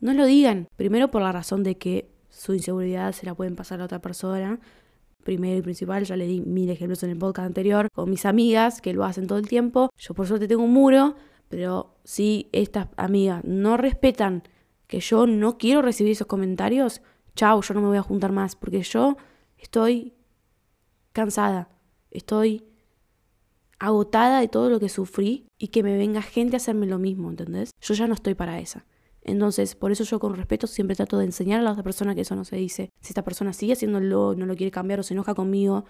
[0.00, 0.68] No lo digan.
[0.76, 4.58] Primero por la razón de que su inseguridad se la pueden pasar a otra persona
[5.22, 8.80] primero y principal, ya le di mil ejemplos en el podcast anterior, con mis amigas
[8.80, 9.90] que lo hacen todo el tiempo.
[9.96, 11.14] Yo por suerte tengo un muro,
[11.48, 14.42] pero si estas amigas no respetan
[14.86, 17.02] que yo no quiero recibir esos comentarios,
[17.36, 19.16] chao, yo no me voy a juntar más, porque yo
[19.58, 20.14] estoy
[21.12, 21.68] cansada,
[22.10, 22.64] estoy
[23.78, 27.30] agotada de todo lo que sufrí y que me venga gente a hacerme lo mismo,
[27.30, 27.70] ¿entendés?
[27.80, 28.84] Yo ya no estoy para esa.
[29.24, 32.22] Entonces, por eso yo con respeto siempre trato de enseñar a la otra persona que
[32.22, 32.90] eso no se dice.
[33.00, 35.84] Si esta persona sigue haciéndolo, no lo quiere cambiar o se enoja conmigo,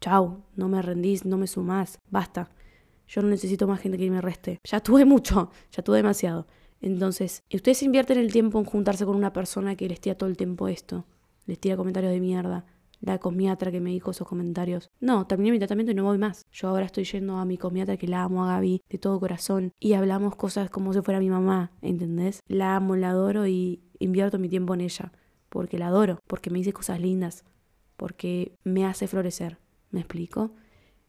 [0.00, 2.50] chau, no me rendís, no me sumás, basta.
[3.06, 4.58] Yo no necesito más gente que me reste.
[4.64, 6.46] Ya tuve mucho, ya tuve demasiado.
[6.80, 10.36] Entonces, ustedes invierten el tiempo en juntarse con una persona que les tira todo el
[10.36, 11.06] tiempo esto,
[11.46, 12.66] les tira comentarios de mierda,
[13.00, 14.90] la cosmiatra que me dijo esos comentarios.
[15.00, 16.46] No, terminé mi tratamiento y no voy más.
[16.52, 19.72] Yo ahora estoy yendo a mi cosmiatra que la amo a Gaby de todo corazón
[19.78, 22.40] y hablamos cosas como si fuera mi mamá, ¿entendés?
[22.46, 25.12] La amo, la adoro y invierto mi tiempo en ella.
[25.48, 27.44] Porque la adoro, porque me dice cosas lindas,
[27.96, 29.58] porque me hace florecer.
[29.90, 30.50] ¿Me explico?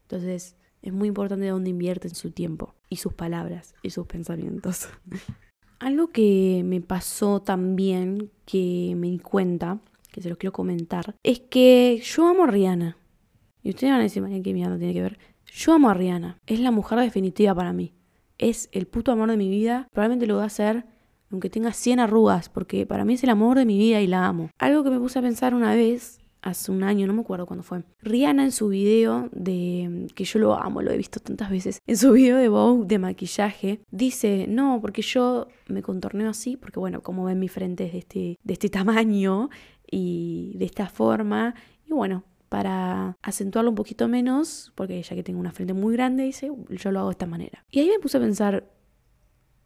[0.02, 4.88] Entonces, es muy importante dónde invierten su tiempo y sus palabras y sus pensamientos.
[5.78, 9.80] Algo que me pasó también, que me di cuenta,
[10.10, 12.96] que se los quiero comentar, es que yo amo a Rihanna.
[13.62, 15.18] Y ustedes van a decir, María, ¿qué mierda tiene que ver?
[15.46, 16.38] Yo amo a Rihanna.
[16.46, 17.94] Es la mujer definitiva para mí.
[18.38, 19.86] Es el puto amor de mi vida.
[19.92, 20.86] Probablemente lo voy a hacer
[21.30, 24.26] aunque tenga 100 arrugas, porque para mí es el amor de mi vida y la
[24.26, 24.50] amo.
[24.58, 27.62] Algo que me puse a pensar una vez, hace un año, no me acuerdo cuándo
[27.62, 27.82] fue.
[28.00, 31.96] Rihanna en su video de, que yo lo amo, lo he visto tantas veces, en
[31.96, 37.02] su video de Vogue de maquillaje, dice, no, porque yo me contorneo así, porque bueno,
[37.02, 39.50] como ven mi frente es de este, de este tamaño,
[39.90, 41.54] y de esta forma.
[41.86, 46.24] Y bueno, para acentuarlo un poquito menos, porque ya que tengo una frente muy grande,
[46.24, 47.64] dice, yo lo hago de esta manera.
[47.70, 48.68] Y ahí me puse a pensar,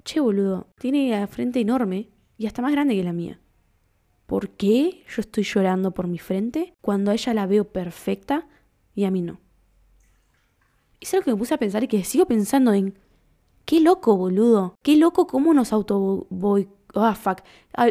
[0.05, 3.41] che boludo, tiene la frente enorme y hasta más grande que la mía.
[4.27, 8.49] ¿Por qué yo estoy llorando por mi frente cuando a ella la veo perfecta
[8.95, 9.41] y a mí no?
[11.01, 12.99] Es algo que me puse a pensar y que sigo pensando en,
[13.65, 16.27] qué loco boludo, qué loco cómo nos auto...
[16.95, 17.41] Ah, fuck.
[17.75, 17.91] Ah,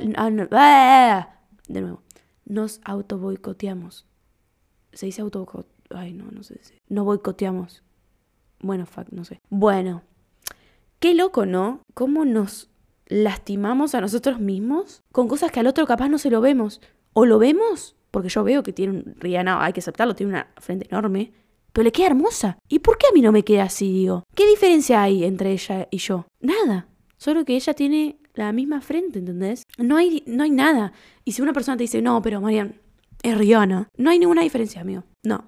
[1.68, 2.04] de nuevo
[2.46, 4.06] nos auto boicoteamos.
[4.92, 5.48] Se dice auto
[5.90, 6.74] Ay, no, no sé si.
[6.90, 7.84] No boicoteamos.
[8.60, 9.42] Bueno, fuck, no sé.
[9.50, 10.04] Bueno.
[11.00, 11.82] Qué loco, ¿no?
[11.94, 12.70] ¿Cómo nos
[13.08, 16.82] lastimamos a nosotros mismos con cosas que al otro capaz no se lo vemos?
[17.12, 19.16] O lo vemos, porque yo veo que tiene un.
[19.18, 21.34] Rihanna, hay que aceptarlo, tiene una frente enorme.
[21.74, 22.58] Pero le queda hermosa.
[22.70, 24.24] ¿Y por qué a mí no me queda así, digo?
[24.36, 26.28] ¿Qué diferencia hay entre ella y yo?
[26.40, 26.88] Nada.
[27.18, 29.64] Solo que ella tiene la misma frente, ¿entendés?
[29.78, 30.94] No hay, no hay nada.
[31.24, 32.80] Y si una persona te dice, no, pero Marian,
[33.22, 35.04] es Rihanna, no hay ninguna diferencia, amigo.
[35.24, 35.46] No,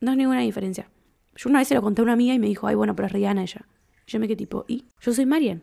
[0.00, 0.90] no hay ninguna diferencia.
[1.36, 3.06] Yo una vez se lo conté a una amiga y me dijo, ay, bueno, pero
[3.06, 3.66] es Rihanna ella.
[4.06, 4.86] Yo me quedé tipo, ¿y?
[5.00, 5.62] Yo soy Marian.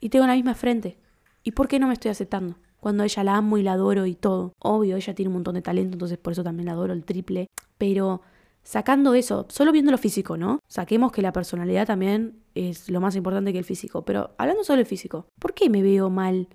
[0.00, 0.98] Y tengo la misma frente.
[1.42, 2.56] ¿Y por qué no me estoy aceptando?
[2.80, 4.52] Cuando ella la amo y la adoro y todo.
[4.58, 7.48] Obvio, ella tiene un montón de talento, entonces por eso también la adoro el triple.
[7.76, 8.22] Pero
[8.68, 10.60] sacando eso, solo viendo lo físico, ¿no?
[10.68, 14.76] Saquemos que la personalidad también es lo más importante que el físico, pero hablando solo
[14.76, 16.48] del físico, ¿por qué me veo mal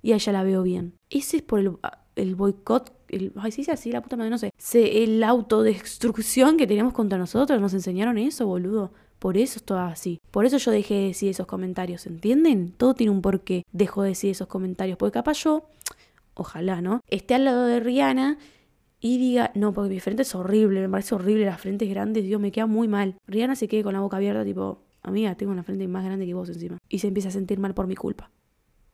[0.00, 0.94] y a ella la veo bien?
[1.10, 1.76] Ese es por el,
[2.16, 6.66] el boicot, el, ay, sí, así, la puta madre, no sé, se, el autodestrucción que
[6.66, 8.92] tenemos contra nosotros, nos enseñaron eso, boludo.
[9.18, 10.18] Por eso es todo así.
[10.30, 12.72] Por eso yo dejé de decir esos comentarios, ¿entienden?
[12.72, 13.64] Todo tiene un porqué.
[13.70, 14.96] Dejo de decir esos comentarios.
[14.96, 15.68] Porque capaz yo,
[16.32, 17.02] ojalá, ¿no?
[17.06, 18.38] Esté al lado de Rihanna
[19.00, 22.40] y diga, no, porque mi frente es horrible, me parece horrible, las frentes grandes, Dios,
[22.40, 23.16] me queda muy mal.
[23.26, 26.34] Rihanna se quede con la boca abierta, tipo, amiga, tengo una frente más grande que
[26.34, 26.78] vos encima.
[26.88, 28.30] Y se empieza a sentir mal por mi culpa.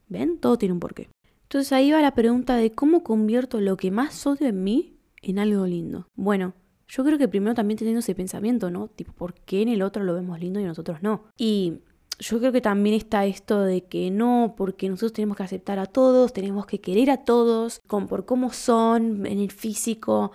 [0.09, 0.39] ¿Ven?
[0.39, 1.09] Todo tiene un porqué.
[1.43, 5.39] Entonces ahí va la pregunta de cómo convierto lo que más odio en mí en
[5.39, 6.09] algo lindo.
[6.15, 6.55] Bueno,
[6.89, 8.89] yo creo que primero también teniendo ese pensamiento, ¿no?
[8.89, 11.25] Tipo, ¿por qué en el otro lo vemos lindo y nosotros no?
[11.37, 11.81] Y
[12.19, 15.87] yo creo que también está esto de que no, porque nosotros tenemos que aceptar a
[15.87, 20.33] todos, tenemos que querer a todos, con, por cómo son, en el físico.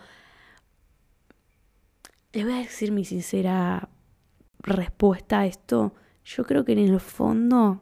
[2.33, 3.89] Les voy a decir mi sincera
[4.59, 5.93] respuesta a esto.
[6.23, 7.81] Yo creo que en el fondo,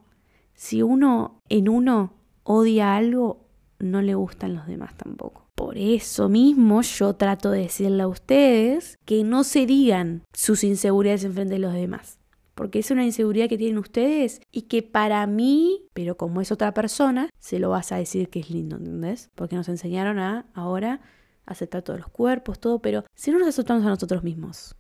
[0.54, 3.46] si uno en uno odia algo,
[3.80, 5.48] no le gustan los demás tampoco.
[5.56, 11.26] Por eso mismo yo trato de decirle a ustedes que no se digan sus inseguridades
[11.26, 12.19] en frente de los demás.
[12.60, 16.74] Porque es una inseguridad que tienen ustedes y que para mí, pero como es otra
[16.74, 19.30] persona, se lo vas a decir que es lindo, ¿entendés?
[19.34, 21.00] Porque nos enseñaron a ahora
[21.46, 24.76] aceptar todos los cuerpos, todo, pero si no nos aceptamos a nosotros mismos.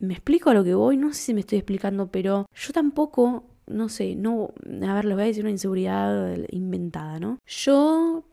[0.00, 0.98] ¿Me explico a lo que voy?
[0.98, 4.50] No sé si me estoy explicando, pero yo tampoco, no sé, no,
[4.86, 7.38] a ver, les voy a decir una inseguridad inventada, ¿no?
[7.46, 8.26] Yo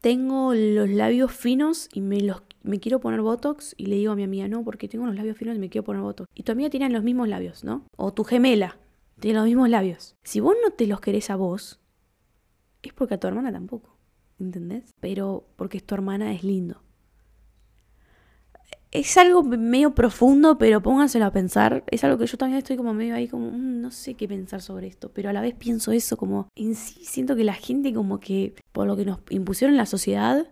[0.00, 4.16] tengo los labios finos y me los me quiero poner botox y le digo a
[4.16, 6.28] mi amiga, no, porque tengo los labios finos y me quiero poner botox.
[6.34, 7.84] Y tu amiga tiene los mismos labios, ¿no?
[7.96, 8.78] O tu gemela
[9.18, 10.16] tiene los mismos labios.
[10.24, 11.80] Si vos no te los querés a vos,
[12.82, 13.96] es porque a tu hermana tampoco,
[14.38, 14.94] ¿entendés?
[15.00, 16.82] Pero porque es tu hermana es lindo
[18.92, 21.84] es algo medio profundo, pero pónganselo a pensar.
[21.90, 24.60] Es algo que yo también estoy como medio ahí, como, mm, no sé qué pensar
[24.62, 27.94] sobre esto, pero a la vez pienso eso, como en sí siento que la gente
[27.94, 30.48] como que, por lo que nos impusieron la sociedad,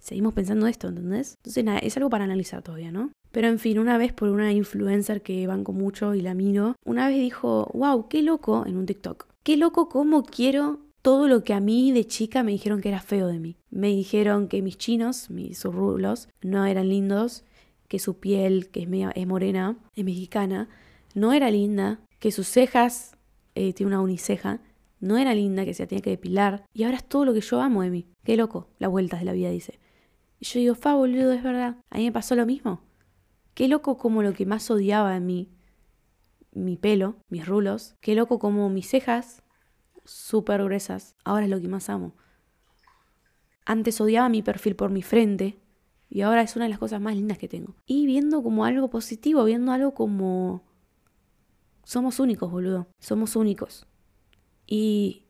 [0.00, 1.36] seguimos pensando esto, ¿entendés?
[1.36, 3.12] Entonces nada, es algo para analizar todavía, ¿no?
[3.30, 7.08] Pero en fin, una vez por una influencer que banco mucho y la miro, una
[7.08, 11.54] vez dijo, wow, qué loco, en un TikTok, qué loco cómo quiero todo lo que
[11.54, 13.56] a mí de chica me dijeron que era feo de mí.
[13.70, 17.44] Me dijeron que mis chinos, mis rulos, no eran lindos,
[17.88, 20.68] que su piel, que es, morena, es mexicana,
[21.14, 23.16] no era linda, que sus cejas,
[23.54, 24.60] eh, tiene una uniceja,
[25.00, 27.40] no era linda, que se la tenía que depilar, y ahora es todo lo que
[27.40, 28.06] yo amo de mí.
[28.22, 29.79] Qué loco, las vueltas de la vida, dice.
[30.40, 32.80] Y yo digo, fa, boludo, es verdad, a mí me pasó lo mismo.
[33.54, 35.52] Qué loco como lo que más odiaba en mí,
[36.52, 39.42] mi pelo, mis rulos, qué loco como mis cejas,
[40.04, 42.14] súper gruesas, ahora es lo que más amo.
[43.66, 45.60] Antes odiaba mi perfil por mi frente,
[46.08, 47.76] y ahora es una de las cosas más lindas que tengo.
[47.86, 50.64] Y viendo como algo positivo, viendo algo como...
[51.84, 52.88] Somos únicos, boludo.
[52.98, 53.86] Somos únicos.
[54.66, 55.26] Y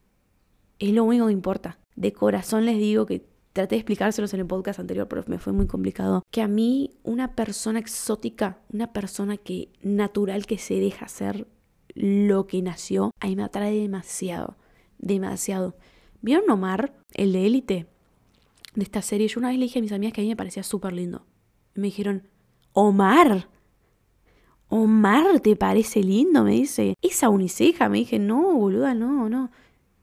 [0.79, 1.79] es lo único que importa.
[1.97, 5.53] De corazón les digo que traté de explicárselos en el podcast anterior, pero me fue
[5.53, 6.23] muy complicado.
[6.31, 11.47] Que a mí una persona exótica, una persona que natural que se deja ser
[11.95, 14.57] lo que nació, a mí me atrae demasiado.
[14.99, 15.77] Demasiado.
[16.23, 17.87] ¿Vieron Omar, el de élite?
[18.75, 20.37] de esta serie, yo una vez le dije a mis amigas que a mí me
[20.37, 21.27] parecía súper lindo.
[21.75, 22.29] Y me dijeron,
[22.73, 23.49] Omar.
[24.69, 26.45] Omar, ¿te parece lindo?
[26.45, 27.89] Me dice, esa uniceja.
[27.89, 29.51] Me dije, no, boluda, no, no.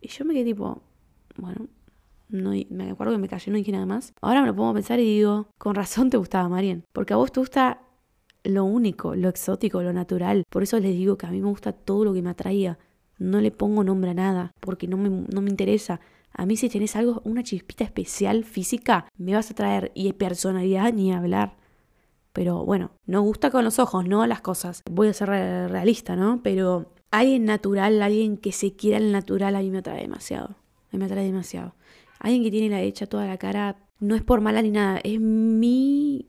[0.02, 0.82] Y yo me quedé tipo,
[1.38, 1.68] bueno,
[2.30, 4.14] no, me acuerdo que me cayó, no dije nada más.
[4.22, 6.84] Ahora me lo pongo a pensar y digo, con razón te gustaba Marian.
[6.94, 7.82] Porque a vos te gusta
[8.44, 10.44] lo único, lo exótico, lo natural.
[10.50, 12.78] Por eso les digo que a mí me gusta todo lo que me atraía.
[13.18, 16.00] No le pongo nombre a nada, porque no me, no me interesa.
[16.34, 20.94] A mí si tenés algo, una chispita especial física, me vas a traer y personalidad
[20.94, 21.58] ni hablar.
[22.32, 24.84] Pero bueno, no gusta con los ojos, no las cosas.
[24.90, 26.42] Voy a ser realista, ¿no?
[26.44, 30.50] Pero alguien natural, alguien que se quiera el natural, a mí me atrae demasiado.
[30.50, 31.74] A mí me atrae demasiado.
[32.20, 35.20] Alguien que tiene la hecha toda la cara, no es por mala ni nada, es
[35.20, 36.28] mi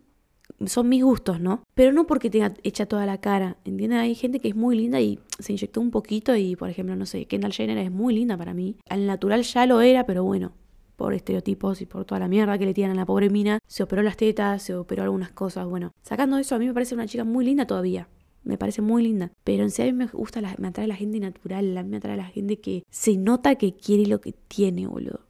[0.66, 1.62] son mis gustos, ¿no?
[1.74, 4.00] Pero no porque tenga hecha toda la cara, ¿entiendes?
[4.00, 7.06] Hay gente que es muy linda y se inyectó un poquito y, por ejemplo, no
[7.06, 8.76] sé, Kendall Jenner es muy linda para mí.
[8.88, 10.52] Al natural ya lo era, pero bueno,
[10.96, 13.82] por estereotipos y por toda la mierda que le tiran a la pobre mina, se
[13.84, 15.92] operó las tetas, se operó algunas cosas, bueno.
[16.02, 18.08] Sacando eso, a mí me parece una chica muy linda todavía.
[18.42, 19.30] Me parece muy linda.
[19.44, 21.90] Pero en sí a mí me gusta, la, me atrae la gente natural, a mí
[21.90, 25.27] me atrae la gente que se nota que quiere lo que tiene, boludo.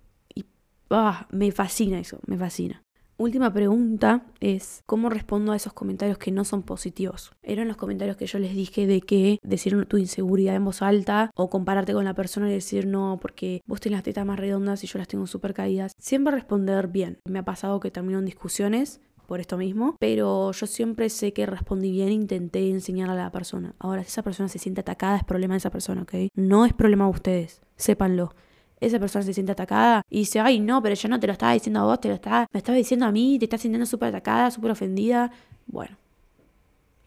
[0.90, 2.82] Ah, me fascina eso, me fascina.
[3.20, 7.32] Última pregunta es, ¿cómo respondo a esos comentarios que no son positivos?
[7.42, 11.32] Eran los comentarios que yo les dije de que decir tu inseguridad en voz alta
[11.34, 14.84] o compararte con la persona y decir no, porque vos tenés las tetas más redondas
[14.84, 15.94] y yo las tengo súper caídas.
[15.98, 17.18] Siempre responder bien.
[17.28, 21.44] Me ha pasado que termino en discusiones por esto mismo, pero yo siempre sé que
[21.44, 23.74] respondí bien intenté enseñar a la persona.
[23.80, 26.14] Ahora, si esa persona se siente atacada, es problema de esa persona, ¿ok?
[26.36, 28.32] No es problema de ustedes, sépanlo
[28.80, 31.52] esa persona se siente atacada y dice, ay, no, pero yo no te lo estaba
[31.52, 34.08] diciendo a vos, te lo estaba, me estaba diciendo a mí, te estás sintiendo súper
[34.08, 35.30] atacada, súper ofendida.
[35.66, 35.96] Bueno,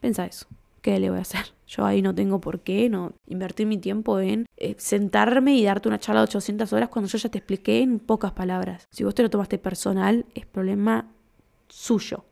[0.00, 0.46] pensa eso.
[0.82, 1.52] ¿Qué le voy a hacer?
[1.66, 5.88] Yo ahí no tengo por qué no invertir mi tiempo en eh, sentarme y darte
[5.88, 8.86] una charla de 800 horas cuando yo ya te expliqué en pocas palabras.
[8.90, 11.06] Si vos te lo tomaste personal, es problema
[11.68, 12.24] suyo.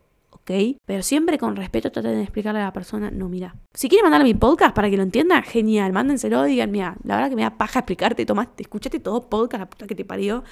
[0.84, 4.24] Pero siempre con respeto traten de explicarle a la persona, no, mira, si quiere mandarle
[4.24, 7.56] mi podcast para que lo entienda, genial, mándenselo, digan, mira, la verdad que me da
[7.56, 10.42] paja explicarte, tomaste, escuchaste todos podcasts, la puta que te parió.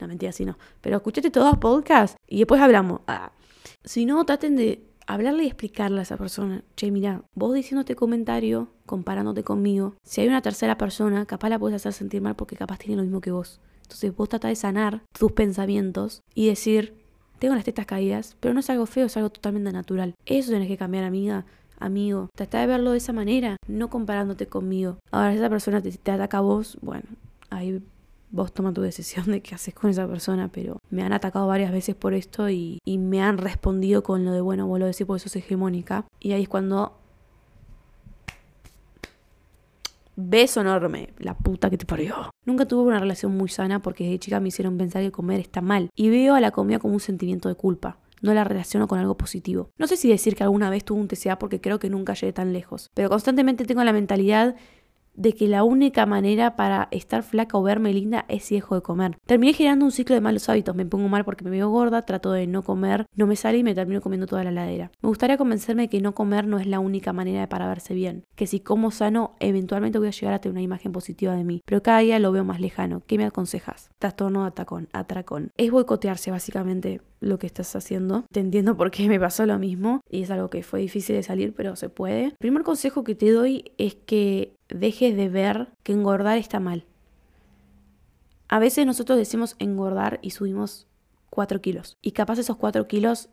[0.00, 0.58] No, mentira, así no.
[0.80, 3.00] Pero escuchaste todos podcasts y después hablamos.
[3.06, 3.32] Ah.
[3.84, 7.94] Si no, traten de hablarle y explicarle a esa persona, che, mira, vos diciendo este
[7.94, 12.56] comentario, comparándote conmigo, si hay una tercera persona, capaz la puedes hacer sentir mal porque
[12.56, 13.60] capaz tiene lo mismo que vos.
[13.82, 17.03] Entonces vos trata de sanar tus pensamientos y decir,
[17.44, 20.14] tengo las tetas caídas, pero no es algo feo, es algo totalmente natural.
[20.24, 21.44] Eso tenés que cambiar, amiga.
[21.78, 22.30] amigo.
[22.34, 24.96] Trata de verlo de esa manera, no comparándote conmigo.
[25.10, 27.04] Ahora, si esa persona te, ataca a vos, bueno,
[27.50, 27.82] ahí
[28.30, 31.70] vos toma tu decisión de qué haces con esa persona, pero me han atacado varias
[31.70, 35.06] veces por esto y, y me han respondido con lo de, bueno, vos lo decís
[35.06, 36.06] porque sos hegemónica.
[36.20, 36.98] Y ahí es cuando...
[40.16, 42.30] Beso enorme, la puta que te parió.
[42.44, 45.60] Nunca tuve una relación muy sana porque desde chica me hicieron pensar que comer está
[45.60, 45.90] mal.
[45.94, 49.18] Y veo a la comida como un sentimiento de culpa no la relaciono con algo
[49.18, 49.70] positivo.
[49.76, 52.32] No sé si decir que alguna vez tuve un TCA porque creo que nunca llegué
[52.32, 54.56] tan lejos, pero constantemente tengo la mentalidad
[55.14, 58.82] de que la única manera para estar flaca o verme linda es si dejo de
[58.82, 59.18] comer.
[59.26, 60.74] Terminé generando un ciclo de malos hábitos.
[60.74, 63.64] Me pongo mal porque me veo gorda, trato de no comer, no me sale y
[63.64, 64.90] me termino comiendo toda la ladera.
[65.02, 68.24] Me gustaría convencerme de que no comer no es la única manera para verse bien.
[68.34, 71.62] Que si como sano, eventualmente voy a llegar a tener una imagen positiva de mí.
[71.64, 73.02] Pero cada día lo veo más lejano.
[73.06, 73.90] ¿Qué me aconsejas?
[73.98, 75.50] Trastorno de atacón, atracón.
[75.56, 78.24] Es boicotearse básicamente lo que estás haciendo.
[78.30, 81.54] Te entiendo porque me pasó lo mismo y es algo que fue difícil de salir,
[81.54, 82.24] pero se puede.
[82.24, 86.84] El primer consejo que te doy es que dejes de ver que engordar está mal.
[88.48, 90.86] A veces nosotros decimos engordar y subimos
[91.30, 91.96] 4 kilos.
[92.02, 93.30] Y capaz esos 4 kilos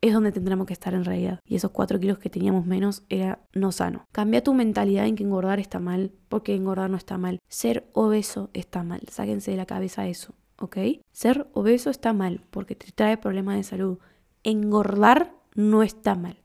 [0.00, 1.40] es donde tendremos que estar en realidad.
[1.46, 4.04] Y esos 4 kilos que teníamos menos era no sano.
[4.12, 7.40] Cambia tu mentalidad en que engordar está mal, porque engordar no está mal.
[7.48, 9.00] Ser obeso está mal.
[9.10, 10.76] Sáquense de la cabeza eso, ¿ok?
[11.12, 13.98] Ser obeso está mal, porque te trae problemas de salud.
[14.42, 16.36] Engordar no está mal,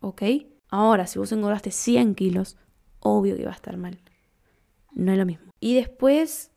[0.00, 0.22] ¿ok?
[0.68, 2.56] Ahora, si vos engordaste 100 kilos,
[3.00, 3.98] obvio que va a estar mal.
[4.92, 5.50] No es lo mismo.
[5.60, 6.50] Y después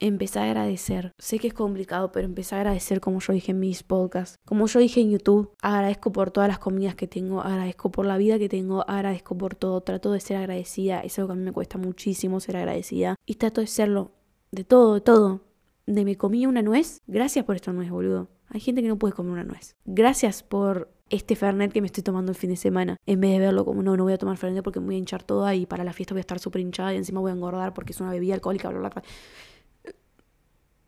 [0.00, 1.12] empecé a agradecer.
[1.18, 4.66] Sé que es complicado, pero empecé a agradecer como yo dije en mis podcasts, como
[4.66, 5.52] yo dije en YouTube.
[5.62, 9.54] Agradezco por todas las comidas que tengo, agradezco por la vida que tengo, agradezco por
[9.54, 9.80] todo.
[9.82, 11.00] Trato de ser agradecida.
[11.00, 13.16] Es algo que a mí me cuesta muchísimo ser agradecida.
[13.26, 14.12] Y trato de serlo.
[14.50, 15.42] De todo, de todo.
[15.86, 17.02] De me comí una nuez.
[17.06, 18.28] Gracias por esta nuez, boludo.
[18.48, 19.76] Hay gente que no puede comer una nuez.
[19.84, 22.96] Gracias por este Fernet que me estoy tomando el fin de semana.
[23.04, 24.98] En vez de verlo como, no, no voy a tomar Fernet porque me voy a
[24.98, 27.34] hinchar toda y para la fiesta voy a estar súper hinchada y encima voy a
[27.34, 29.02] engordar porque es una bebida alcohólica, bla, bla, bla.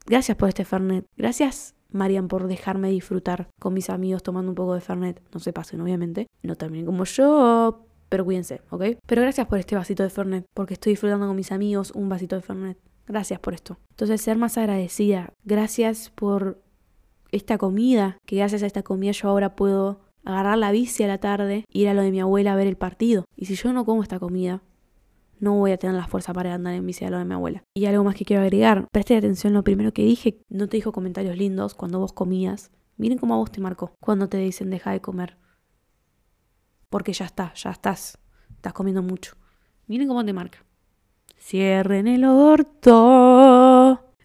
[0.07, 1.05] Gracias por este Fernet.
[1.16, 5.20] Gracias, Marian, por dejarme disfrutar con mis amigos tomando un poco de Fernet.
[5.33, 6.27] No se pasen, obviamente.
[6.43, 8.85] No terminen como yo, pero cuídense, ¿ok?
[9.07, 12.37] Pero gracias por este vasito de Fernet, porque estoy disfrutando con mis amigos un vasito
[12.37, 12.79] de Fernet.
[13.07, 13.79] Gracias por esto.
[13.91, 15.33] Entonces, ser más agradecida.
[15.45, 16.62] Gracias por
[17.31, 21.18] esta comida, que gracias a esta comida yo ahora puedo agarrar la bici a la
[21.18, 23.25] tarde, ir a lo de mi abuela a ver el partido.
[23.37, 24.62] Y si yo no como esta comida,
[25.41, 27.64] no voy a tener la fuerza para andar en bici a lo de mi abuela.
[27.75, 30.93] Y algo más que quiero agregar, preste atención lo primero que dije, no te dijo
[30.93, 32.70] comentarios lindos cuando vos comías.
[32.97, 35.37] Miren cómo a vos te marcó cuando te dicen deja de comer.
[36.89, 38.18] Porque ya está, ya estás,
[38.55, 39.35] estás comiendo mucho.
[39.87, 40.64] Miren cómo te marca.
[41.39, 43.61] Cierren el orto.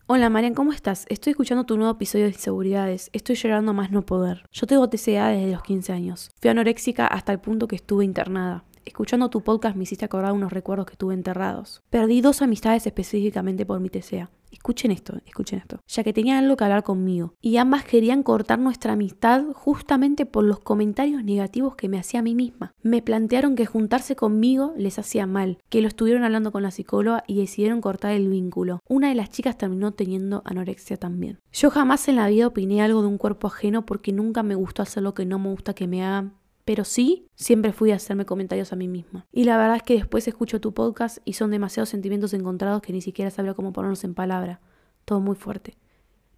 [0.10, 1.06] Hola Marian, ¿cómo estás?
[1.10, 3.10] Estoy escuchando tu nuevo episodio de Inseguridades.
[3.12, 4.46] Estoy llorando más no poder.
[4.54, 6.32] Yo tengo TCA desde los 15 años.
[6.40, 8.64] Fui anoréxica hasta el punto que estuve internada.
[8.88, 11.84] Escuchando tu podcast me hiciste acordar unos recuerdos que tuve enterrados.
[11.90, 14.32] Perdí dos amistades específicamente por mi TCA.
[14.50, 15.82] Escuchen esto, escuchen esto.
[15.90, 17.34] Ya que tenían algo que hablar conmigo.
[17.42, 22.24] Y ambas querían cortar nuestra amistad justamente por los comentarios negativos que me hacía a
[22.24, 22.72] mí misma.
[22.82, 27.26] Me plantearon que juntarse conmigo les hacía mal, que lo estuvieron hablando con la psicóloga
[27.28, 28.80] y decidieron cortar el vínculo.
[28.88, 31.40] Una de las chicas terminó teniendo anorexia también.
[31.52, 34.82] Yo jamás en la vida opiné algo de un cuerpo ajeno porque nunca me gustó
[34.82, 36.36] hacer lo que no me gusta que me hagan
[36.68, 39.26] pero sí, siempre fui a hacerme comentarios a mí misma.
[39.32, 42.92] Y la verdad es que después escucho tu podcast y son demasiados sentimientos encontrados que
[42.92, 44.60] ni siquiera sabía cómo ponerlos en palabra.
[45.06, 45.78] Todo muy fuerte.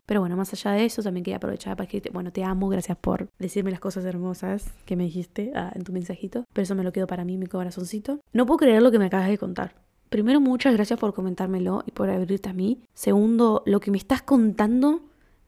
[0.05, 2.95] Pero bueno, más allá de eso, también quería aprovechar para decirte, bueno, te amo, gracias
[2.95, 6.45] por decirme las cosas hermosas que me dijiste ah, en tu mensajito.
[6.53, 8.19] Pero eso me lo quedo para mí, mi corazoncito.
[8.31, 9.73] No puedo creer lo que me acabas de contar.
[10.09, 12.83] Primero, muchas gracias por comentármelo y por abrirte a mí.
[12.93, 15.01] Segundo, lo que me estás contando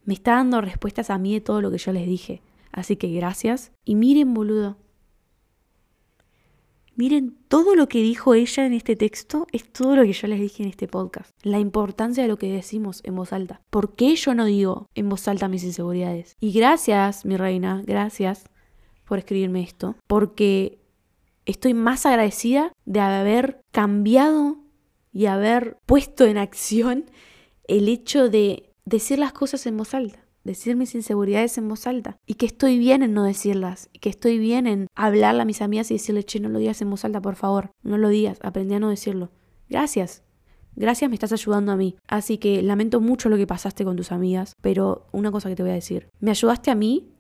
[0.06, 2.42] me está dando respuestas a mí de todo lo que yo les dije.
[2.72, 3.72] Así que gracias.
[3.86, 4.78] Y miren, boludo.
[6.96, 10.40] Miren, todo lo que dijo ella en este texto es todo lo que yo les
[10.40, 11.32] dije en este podcast.
[11.42, 13.62] La importancia de lo que decimos en voz alta.
[13.70, 16.36] ¿Por qué yo no digo en voz alta mis inseguridades?
[16.40, 18.44] Y gracias, mi reina, gracias
[19.06, 19.96] por escribirme esto.
[20.06, 20.80] Porque
[21.46, 24.58] estoy más agradecida de haber cambiado
[25.14, 27.06] y haber puesto en acción
[27.68, 32.18] el hecho de decir las cosas en voz alta decir mis inseguridades en voz alta
[32.26, 35.62] y que estoy bien en no decirlas y que estoy bien en hablarle a mis
[35.62, 38.40] amigas y decirle, che, no lo digas en voz alta, por favor, no lo digas,
[38.42, 39.32] aprendí a no decirlo.
[39.70, 40.24] Gracias.
[40.76, 41.98] Gracias, me estás ayudando a mí.
[42.08, 45.64] Así que lamento mucho lo que pasaste con tus amigas, pero una cosa que te
[45.64, 47.12] voy a decir, me ayudaste a mí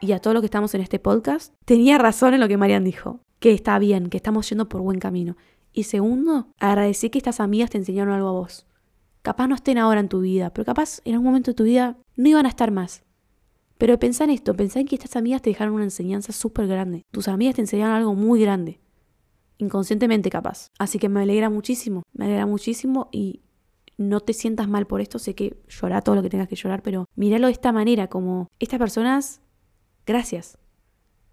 [0.00, 1.54] y a todos los que estamos en este podcast.
[1.64, 4.98] Tenía razón en lo que Marian dijo, que está bien, que estamos yendo por buen
[4.98, 5.36] camino.
[5.72, 8.66] Y segundo, agradecí que estas amigas te enseñaron algo a vos.
[9.22, 11.98] Capaz no estén ahora en tu vida, pero capaz en algún momento de tu vida
[12.18, 13.04] no iban a estar más.
[13.78, 17.06] Pero pensá en esto, pensá en que estas amigas te dejaron una enseñanza súper grande.
[17.12, 18.80] Tus amigas te enseñaron algo muy grande.
[19.56, 20.66] Inconscientemente capaz.
[20.80, 23.42] Así que me alegra muchísimo, me alegra muchísimo y
[23.96, 25.20] no te sientas mal por esto.
[25.20, 28.48] Sé que llorar todo lo que tengas que llorar, pero míralo de esta manera, como
[28.58, 29.40] estas personas,
[30.04, 30.58] gracias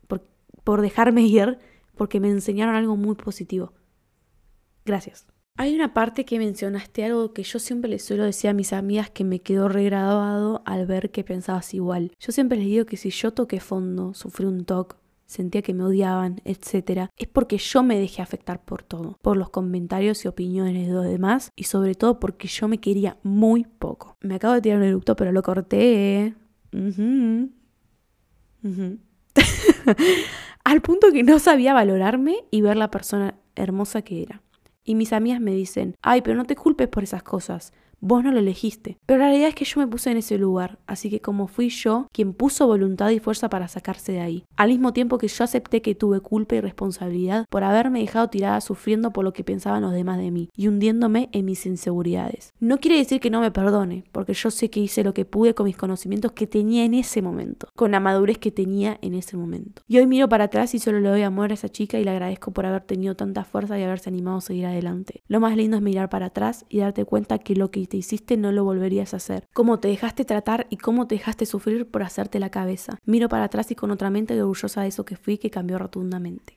[0.08, 0.28] por,
[0.64, 1.58] por dejarme ir,
[1.98, 3.74] porque me enseñaron algo muy positivo.
[4.86, 5.26] Gracias.
[5.58, 9.10] Hay una parte que mencionaste algo que yo siempre les suelo decir a mis amigas
[9.10, 12.12] que me quedó regraduado al ver que pensabas igual.
[12.20, 15.86] Yo siempre les digo que si yo toqué fondo, sufrí un toque, sentía que me
[15.86, 20.88] odiaban, etc., es porque yo me dejé afectar por todo, por los comentarios y opiniones
[20.88, 24.18] de los demás y sobre todo porque yo me quería muy poco.
[24.20, 26.36] Me acabo de tirar un eructo, pero lo corté.
[30.66, 34.42] Al punto que no sabía valorarme y ver la persona hermosa que era.
[34.86, 37.74] Y mis amigas me dicen, ay, pero no te culpes por esas cosas
[38.06, 39.00] vos no lo elegiste.
[39.08, 41.70] Pero la realidad es que yo me puse en ese lugar, así que como fui
[41.70, 44.44] yo quien puso voluntad y fuerza para sacarse de ahí.
[44.58, 48.62] Al mismo tiempo que yo acepté que tuve culpa y responsabilidad por haberme dejado tirada
[48.62, 52.54] sufriendo por lo que pensaban los demás de mí y hundiéndome en mis inseguridades.
[52.60, 55.56] No quiere decir que no me perdone, porque yo sé que hice lo que pude
[55.56, 59.36] con mis conocimientos que tenía en ese momento, con la madurez que tenía en ese
[59.36, 59.82] momento.
[59.88, 62.12] Y hoy miro para atrás y solo le doy amor a esa chica y le
[62.12, 65.24] agradezco por haber tenido tanta fuerza y haberse animado a seguir adelante.
[65.28, 68.36] Lo más lindo es mirar para atrás y darte cuenta que lo que te hiciste
[68.36, 69.48] no lo volverías a hacer.
[69.54, 73.00] Cómo te dejaste tratar y cómo te dejaste sufrir por hacerte la cabeza.
[73.06, 76.56] Miro para atrás y con otra mente orgullosa de eso que fui que cambió rotundamente.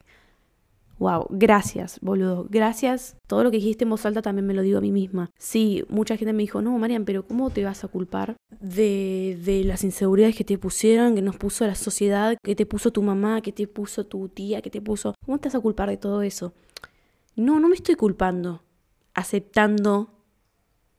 [0.98, 2.48] Wow, gracias, boludo.
[2.50, 3.16] Gracias.
[3.28, 5.30] Todo lo que dijiste en voz alta también me lo digo a mí misma.
[5.38, 9.62] Sí, mucha gente me dijo, no, Marian, pero ¿cómo te vas a culpar de, de
[9.62, 13.42] las inseguridades que te pusieron, que nos puso la sociedad, que te puso tu mamá,
[13.42, 15.14] que te puso tu tía, que te puso...
[15.24, 16.52] ¿Cómo te vas a culpar de todo eso?
[17.36, 18.64] No, no me estoy culpando.
[19.14, 20.17] Aceptando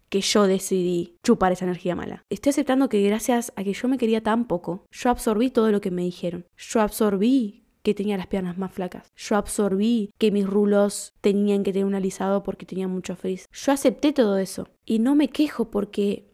[0.10, 2.26] que yo decidí chupar esa energía mala.
[2.30, 5.82] Estoy aceptando que gracias a que yo me quería tan poco, yo absorbí todo lo
[5.82, 6.46] que me dijeron.
[6.58, 9.12] Yo absorbí que tenía las piernas más flacas.
[9.16, 13.48] Yo absorbí que mis rulos tenían que tener un alisado porque tenía mucho frizz.
[13.52, 14.68] Yo acepté todo eso.
[14.86, 16.30] Y no me quejo porque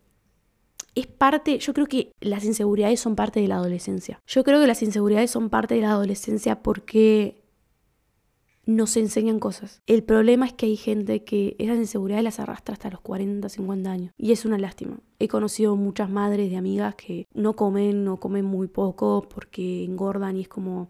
[0.96, 4.20] es parte, yo creo que las inseguridades son parte de la adolescencia.
[4.26, 7.45] Yo creo que las inseguridades son parte de la adolescencia porque
[8.66, 9.82] nos enseñan cosas.
[9.86, 13.92] El problema es que hay gente que esas inseguridades las arrastra hasta los 40, 50
[13.92, 14.14] años.
[14.18, 15.00] Y es una lástima.
[15.20, 20.38] He conocido muchas madres de amigas que no comen o comen muy poco porque engordan
[20.38, 20.90] y es como...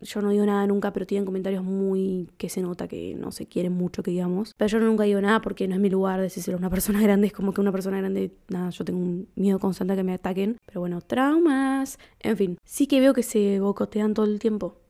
[0.00, 3.46] Yo no digo nada nunca, pero tienen comentarios muy que se nota que no se
[3.46, 4.52] quieren mucho, que digamos.
[4.56, 7.28] Pero yo nunca digo nada porque no es mi lugar decírselo a una persona grande.
[7.28, 10.14] Es como que una persona grande, nada, yo tengo un miedo constante a que me
[10.14, 10.58] ataquen.
[10.66, 12.00] Pero bueno, traumas.
[12.18, 14.81] En fin, sí que veo que se bocotean todo el tiempo.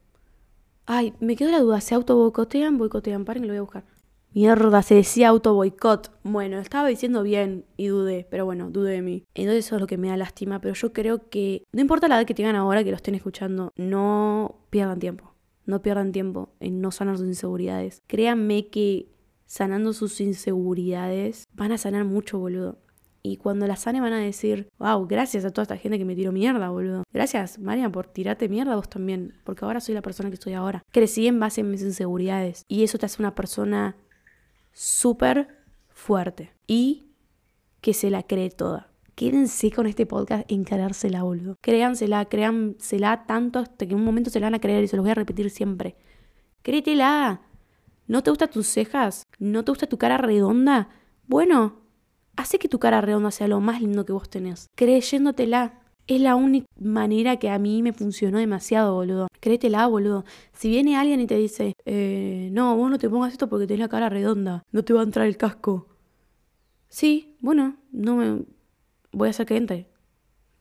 [0.87, 2.79] Ay, me quedó la duda, ¿se auto boicotean?
[3.25, 3.85] Paren lo voy a buscar.
[4.35, 6.11] Mierda, se decía auto boicot.
[6.23, 9.25] Bueno, estaba diciendo bien y dudé, pero bueno, dudé de mí.
[9.35, 12.17] Entonces eso es lo que me da lástima, pero yo creo que no importa la
[12.19, 15.35] edad que tengan ahora, que lo estén escuchando, no pierdan tiempo.
[15.67, 18.03] No pierdan tiempo en no sanar sus inseguridades.
[18.07, 19.09] Créanme que
[19.47, 22.79] sanando sus inseguridades van a sanar mucho, boludo.
[23.25, 26.17] Y cuando la sane van a decir, wow, gracias a toda esta gente que me
[26.17, 27.05] tiró mierda, boludo.
[27.13, 29.35] Gracias, María, por tirarte mierda vos también.
[29.45, 30.83] Porque ahora soy la persona que soy ahora.
[30.91, 32.65] Crecí en base a mis inseguridades.
[32.67, 33.97] Y eso te hace una persona
[34.73, 35.49] súper
[35.89, 36.53] fuerte.
[36.67, 37.13] Y
[37.81, 38.89] que se la cree toda.
[39.15, 41.57] Quédense con este podcast en creérsela, boludo.
[41.61, 44.97] Créansela, créansela tanto hasta que en un momento se la van a creer y se
[44.97, 45.97] los voy a repetir siempre.
[46.63, 47.43] Créetela.
[48.09, 49.23] ¿No te gustan tus cejas?
[49.39, 50.89] ¿No te gusta tu cara redonda?
[51.29, 51.82] Bueno,
[52.37, 54.69] Hace que tu cara redonda sea lo más lindo que vos tenés.
[54.75, 55.79] Creyéndotela.
[56.09, 59.29] Es la única manera que a mí me funcionó demasiado, boludo.
[59.39, 60.25] Créetela, boludo.
[60.53, 63.81] Si viene alguien y te dice, eh, no, vos no te pongas esto porque tenés
[63.81, 65.89] la cara redonda, no te va a entrar el casco.
[66.89, 68.43] Sí, bueno, no me
[69.13, 69.89] voy a hacer que entre.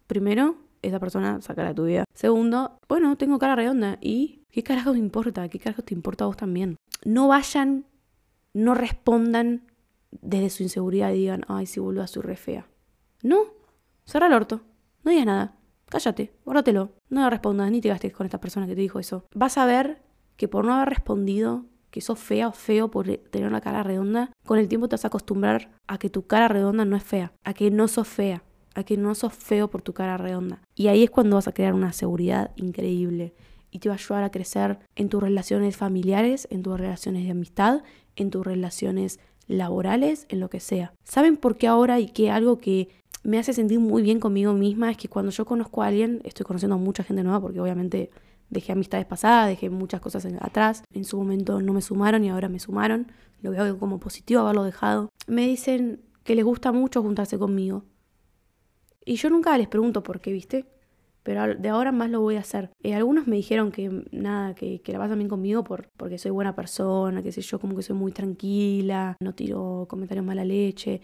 [0.06, 2.06] Primero, esa persona sacará tu vida.
[2.14, 3.98] Segundo, bueno, tengo cara redonda.
[4.00, 5.50] ¿Y qué carajo te importa?
[5.50, 6.78] ¿Qué carajo te importa a vos también?
[7.04, 7.86] No vayan,
[8.54, 9.64] no respondan
[10.12, 12.68] desde su inseguridad digan, ay, si boluda, soy re fea.
[13.24, 13.46] No,
[14.06, 14.62] cerra el orto,
[15.04, 15.58] no digas nada,
[15.88, 19.26] cállate, guárdatelo, no le respondas ni te gastes con esta persona que te dijo eso.
[19.34, 20.02] Vas a ver
[20.38, 24.32] que por no haber respondido, que sos fea o feo por tener una cara redonda,
[24.46, 27.34] con el tiempo te vas a acostumbrar a que tu cara redonda no es fea,
[27.44, 28.44] a que no sos fea,
[28.74, 30.62] a que no sos feo por tu cara redonda.
[30.74, 33.36] Y ahí es cuando vas a crear una seguridad increíble
[33.70, 37.32] y te va a ayudar a crecer en tus relaciones familiares, en tus relaciones de
[37.32, 37.84] amistad,
[38.16, 39.20] en tus relaciones
[39.52, 40.94] laborales, en lo que sea.
[41.04, 42.90] ¿Saben por qué ahora y que algo que
[43.24, 46.46] me hace sentir muy bien conmigo misma es que cuando yo conozco a alguien, estoy
[46.46, 48.10] conociendo a mucha gente nueva porque obviamente
[48.50, 52.50] dejé amistades pasadas, dejé muchas cosas atrás, en su momento no me sumaron y ahora
[52.50, 55.10] me sumaron, lo veo como positivo haberlo dejado.
[55.28, 57.84] Me dicen que les gusta mucho juntarse conmigo.
[59.06, 60.66] Y yo nunca les pregunto por qué, ¿viste?
[61.24, 62.72] Pero de ahora más lo voy a hacer.
[62.84, 66.32] Eh, algunos me dijeron que nada, que, que la pasan bien conmigo por, porque soy
[66.32, 71.02] buena persona, que sé yo, como que soy muy tranquila, no tiro comentarios mala leche.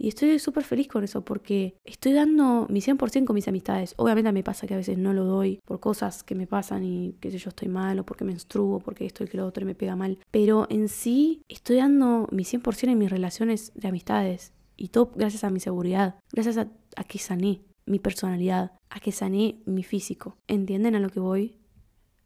[0.00, 3.92] Y estoy súper feliz con eso porque estoy dando mi 100% con mis amistades.
[3.98, 7.12] Obviamente me pasa que a veces no lo doy por cosas que me pasan y
[7.20, 9.66] que sé yo estoy mal o porque me menstruo, porque esto y que lo otro
[9.66, 10.18] me pega mal.
[10.30, 14.54] Pero en sí estoy dando mi 100% en mis relaciones de amistades.
[14.74, 19.12] Y todo gracias a mi seguridad, gracias a, a que sané mi personalidad, a que
[19.12, 20.36] sané mi físico.
[20.46, 21.58] ¿Entienden a lo que voy?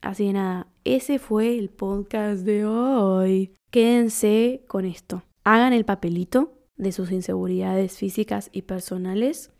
[0.00, 3.54] Así que nada, ese fue el podcast de hoy.
[3.70, 5.22] Quédense con esto.
[5.44, 9.50] Hagan el papelito de sus inseguridades físicas y personales.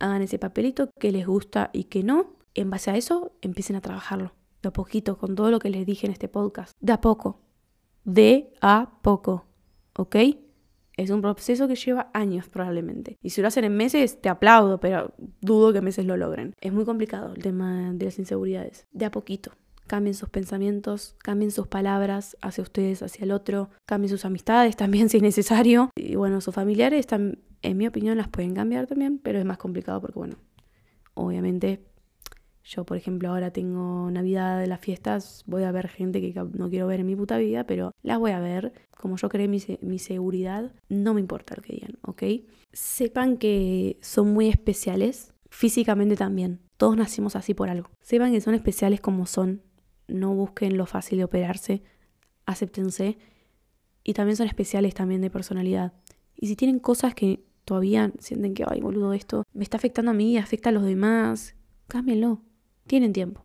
[0.00, 2.36] Hagan ese papelito que les gusta y que no.
[2.54, 4.32] En base a eso, empiecen a trabajarlo.
[4.62, 6.72] De a poquito, con todo lo que les dije en este podcast.
[6.80, 7.40] De a poco.
[8.04, 9.44] De a poco.
[9.96, 10.16] ¿Ok?
[10.96, 13.18] Es un proceso que lleva años probablemente.
[13.22, 16.54] Y si lo hacen en meses, te aplaudo, pero dudo que meses lo logren.
[16.60, 18.86] Es muy complicado el tema de las inseguridades.
[18.92, 19.52] De a poquito.
[19.86, 25.08] Cambien sus pensamientos, cambien sus palabras hacia ustedes, hacia el otro, cambien sus amistades también
[25.08, 25.90] si es necesario.
[25.96, 30.00] Y bueno, sus familiares, en mi opinión, las pueden cambiar también, pero es más complicado
[30.00, 30.36] porque, bueno,
[31.14, 31.82] obviamente
[32.64, 36.86] yo, por ejemplo, ahora tengo Navidad, las fiestas, voy a ver gente que no quiero
[36.86, 38.72] ver en mi puta vida, pero las voy a ver.
[38.98, 42.22] Como yo creé mi, mi seguridad, no me importa lo que digan, ¿ok?
[42.72, 46.60] Sepan que son muy especiales, físicamente también.
[46.78, 47.90] Todos nacimos así por algo.
[48.00, 49.62] Sepan que son especiales como son.
[50.08, 51.82] No busquen lo fácil de operarse.
[52.46, 53.18] Acéptense.
[54.02, 55.92] Y también son especiales también de personalidad.
[56.34, 60.14] Y si tienen cosas que todavía sienten que, ay, boludo, esto me está afectando a
[60.14, 61.56] mí, afecta a los demás,
[61.88, 62.42] cámbienlo.
[62.86, 63.44] Tienen tiempo.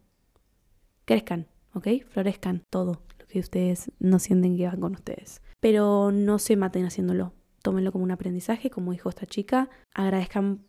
[1.06, 1.88] Crezcan, ¿ok?
[2.08, 5.42] Florezcan todo lo que ustedes no sienten que van con ustedes.
[5.60, 7.34] Pero no se maten haciéndolo.
[7.62, 9.70] Tómenlo como un aprendizaje, como dijo esta chica.
[9.94, 10.66] Agradezcan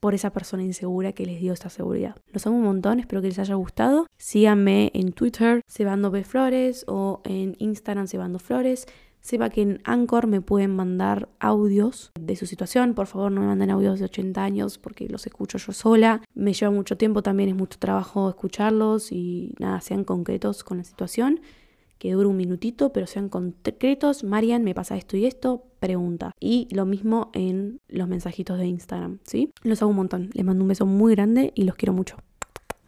[0.00, 2.16] por esa persona insegura que les dio esta seguridad.
[2.30, 4.06] Los amo un montón, espero que les haya gustado.
[4.18, 8.86] Síganme en Twitter, Cebando Flores, o en Instagram, Cebando Flores.
[9.24, 12.92] Sepa que en Anchor me pueden mandar audios de su situación.
[12.92, 16.20] Por favor, no me manden audios de 80 años porque los escucho yo sola.
[16.34, 20.84] Me lleva mucho tiempo, también es mucho trabajo escucharlos y nada, sean concretos con la
[20.84, 21.40] situación.
[21.96, 24.24] Que dure un minutito, pero sean concretos.
[24.24, 26.32] Marian, me pasa esto y esto, pregunta.
[26.38, 29.54] Y lo mismo en los mensajitos de Instagram, ¿sí?
[29.62, 30.28] Los hago un montón.
[30.34, 32.18] Les mando un beso muy grande y los quiero mucho.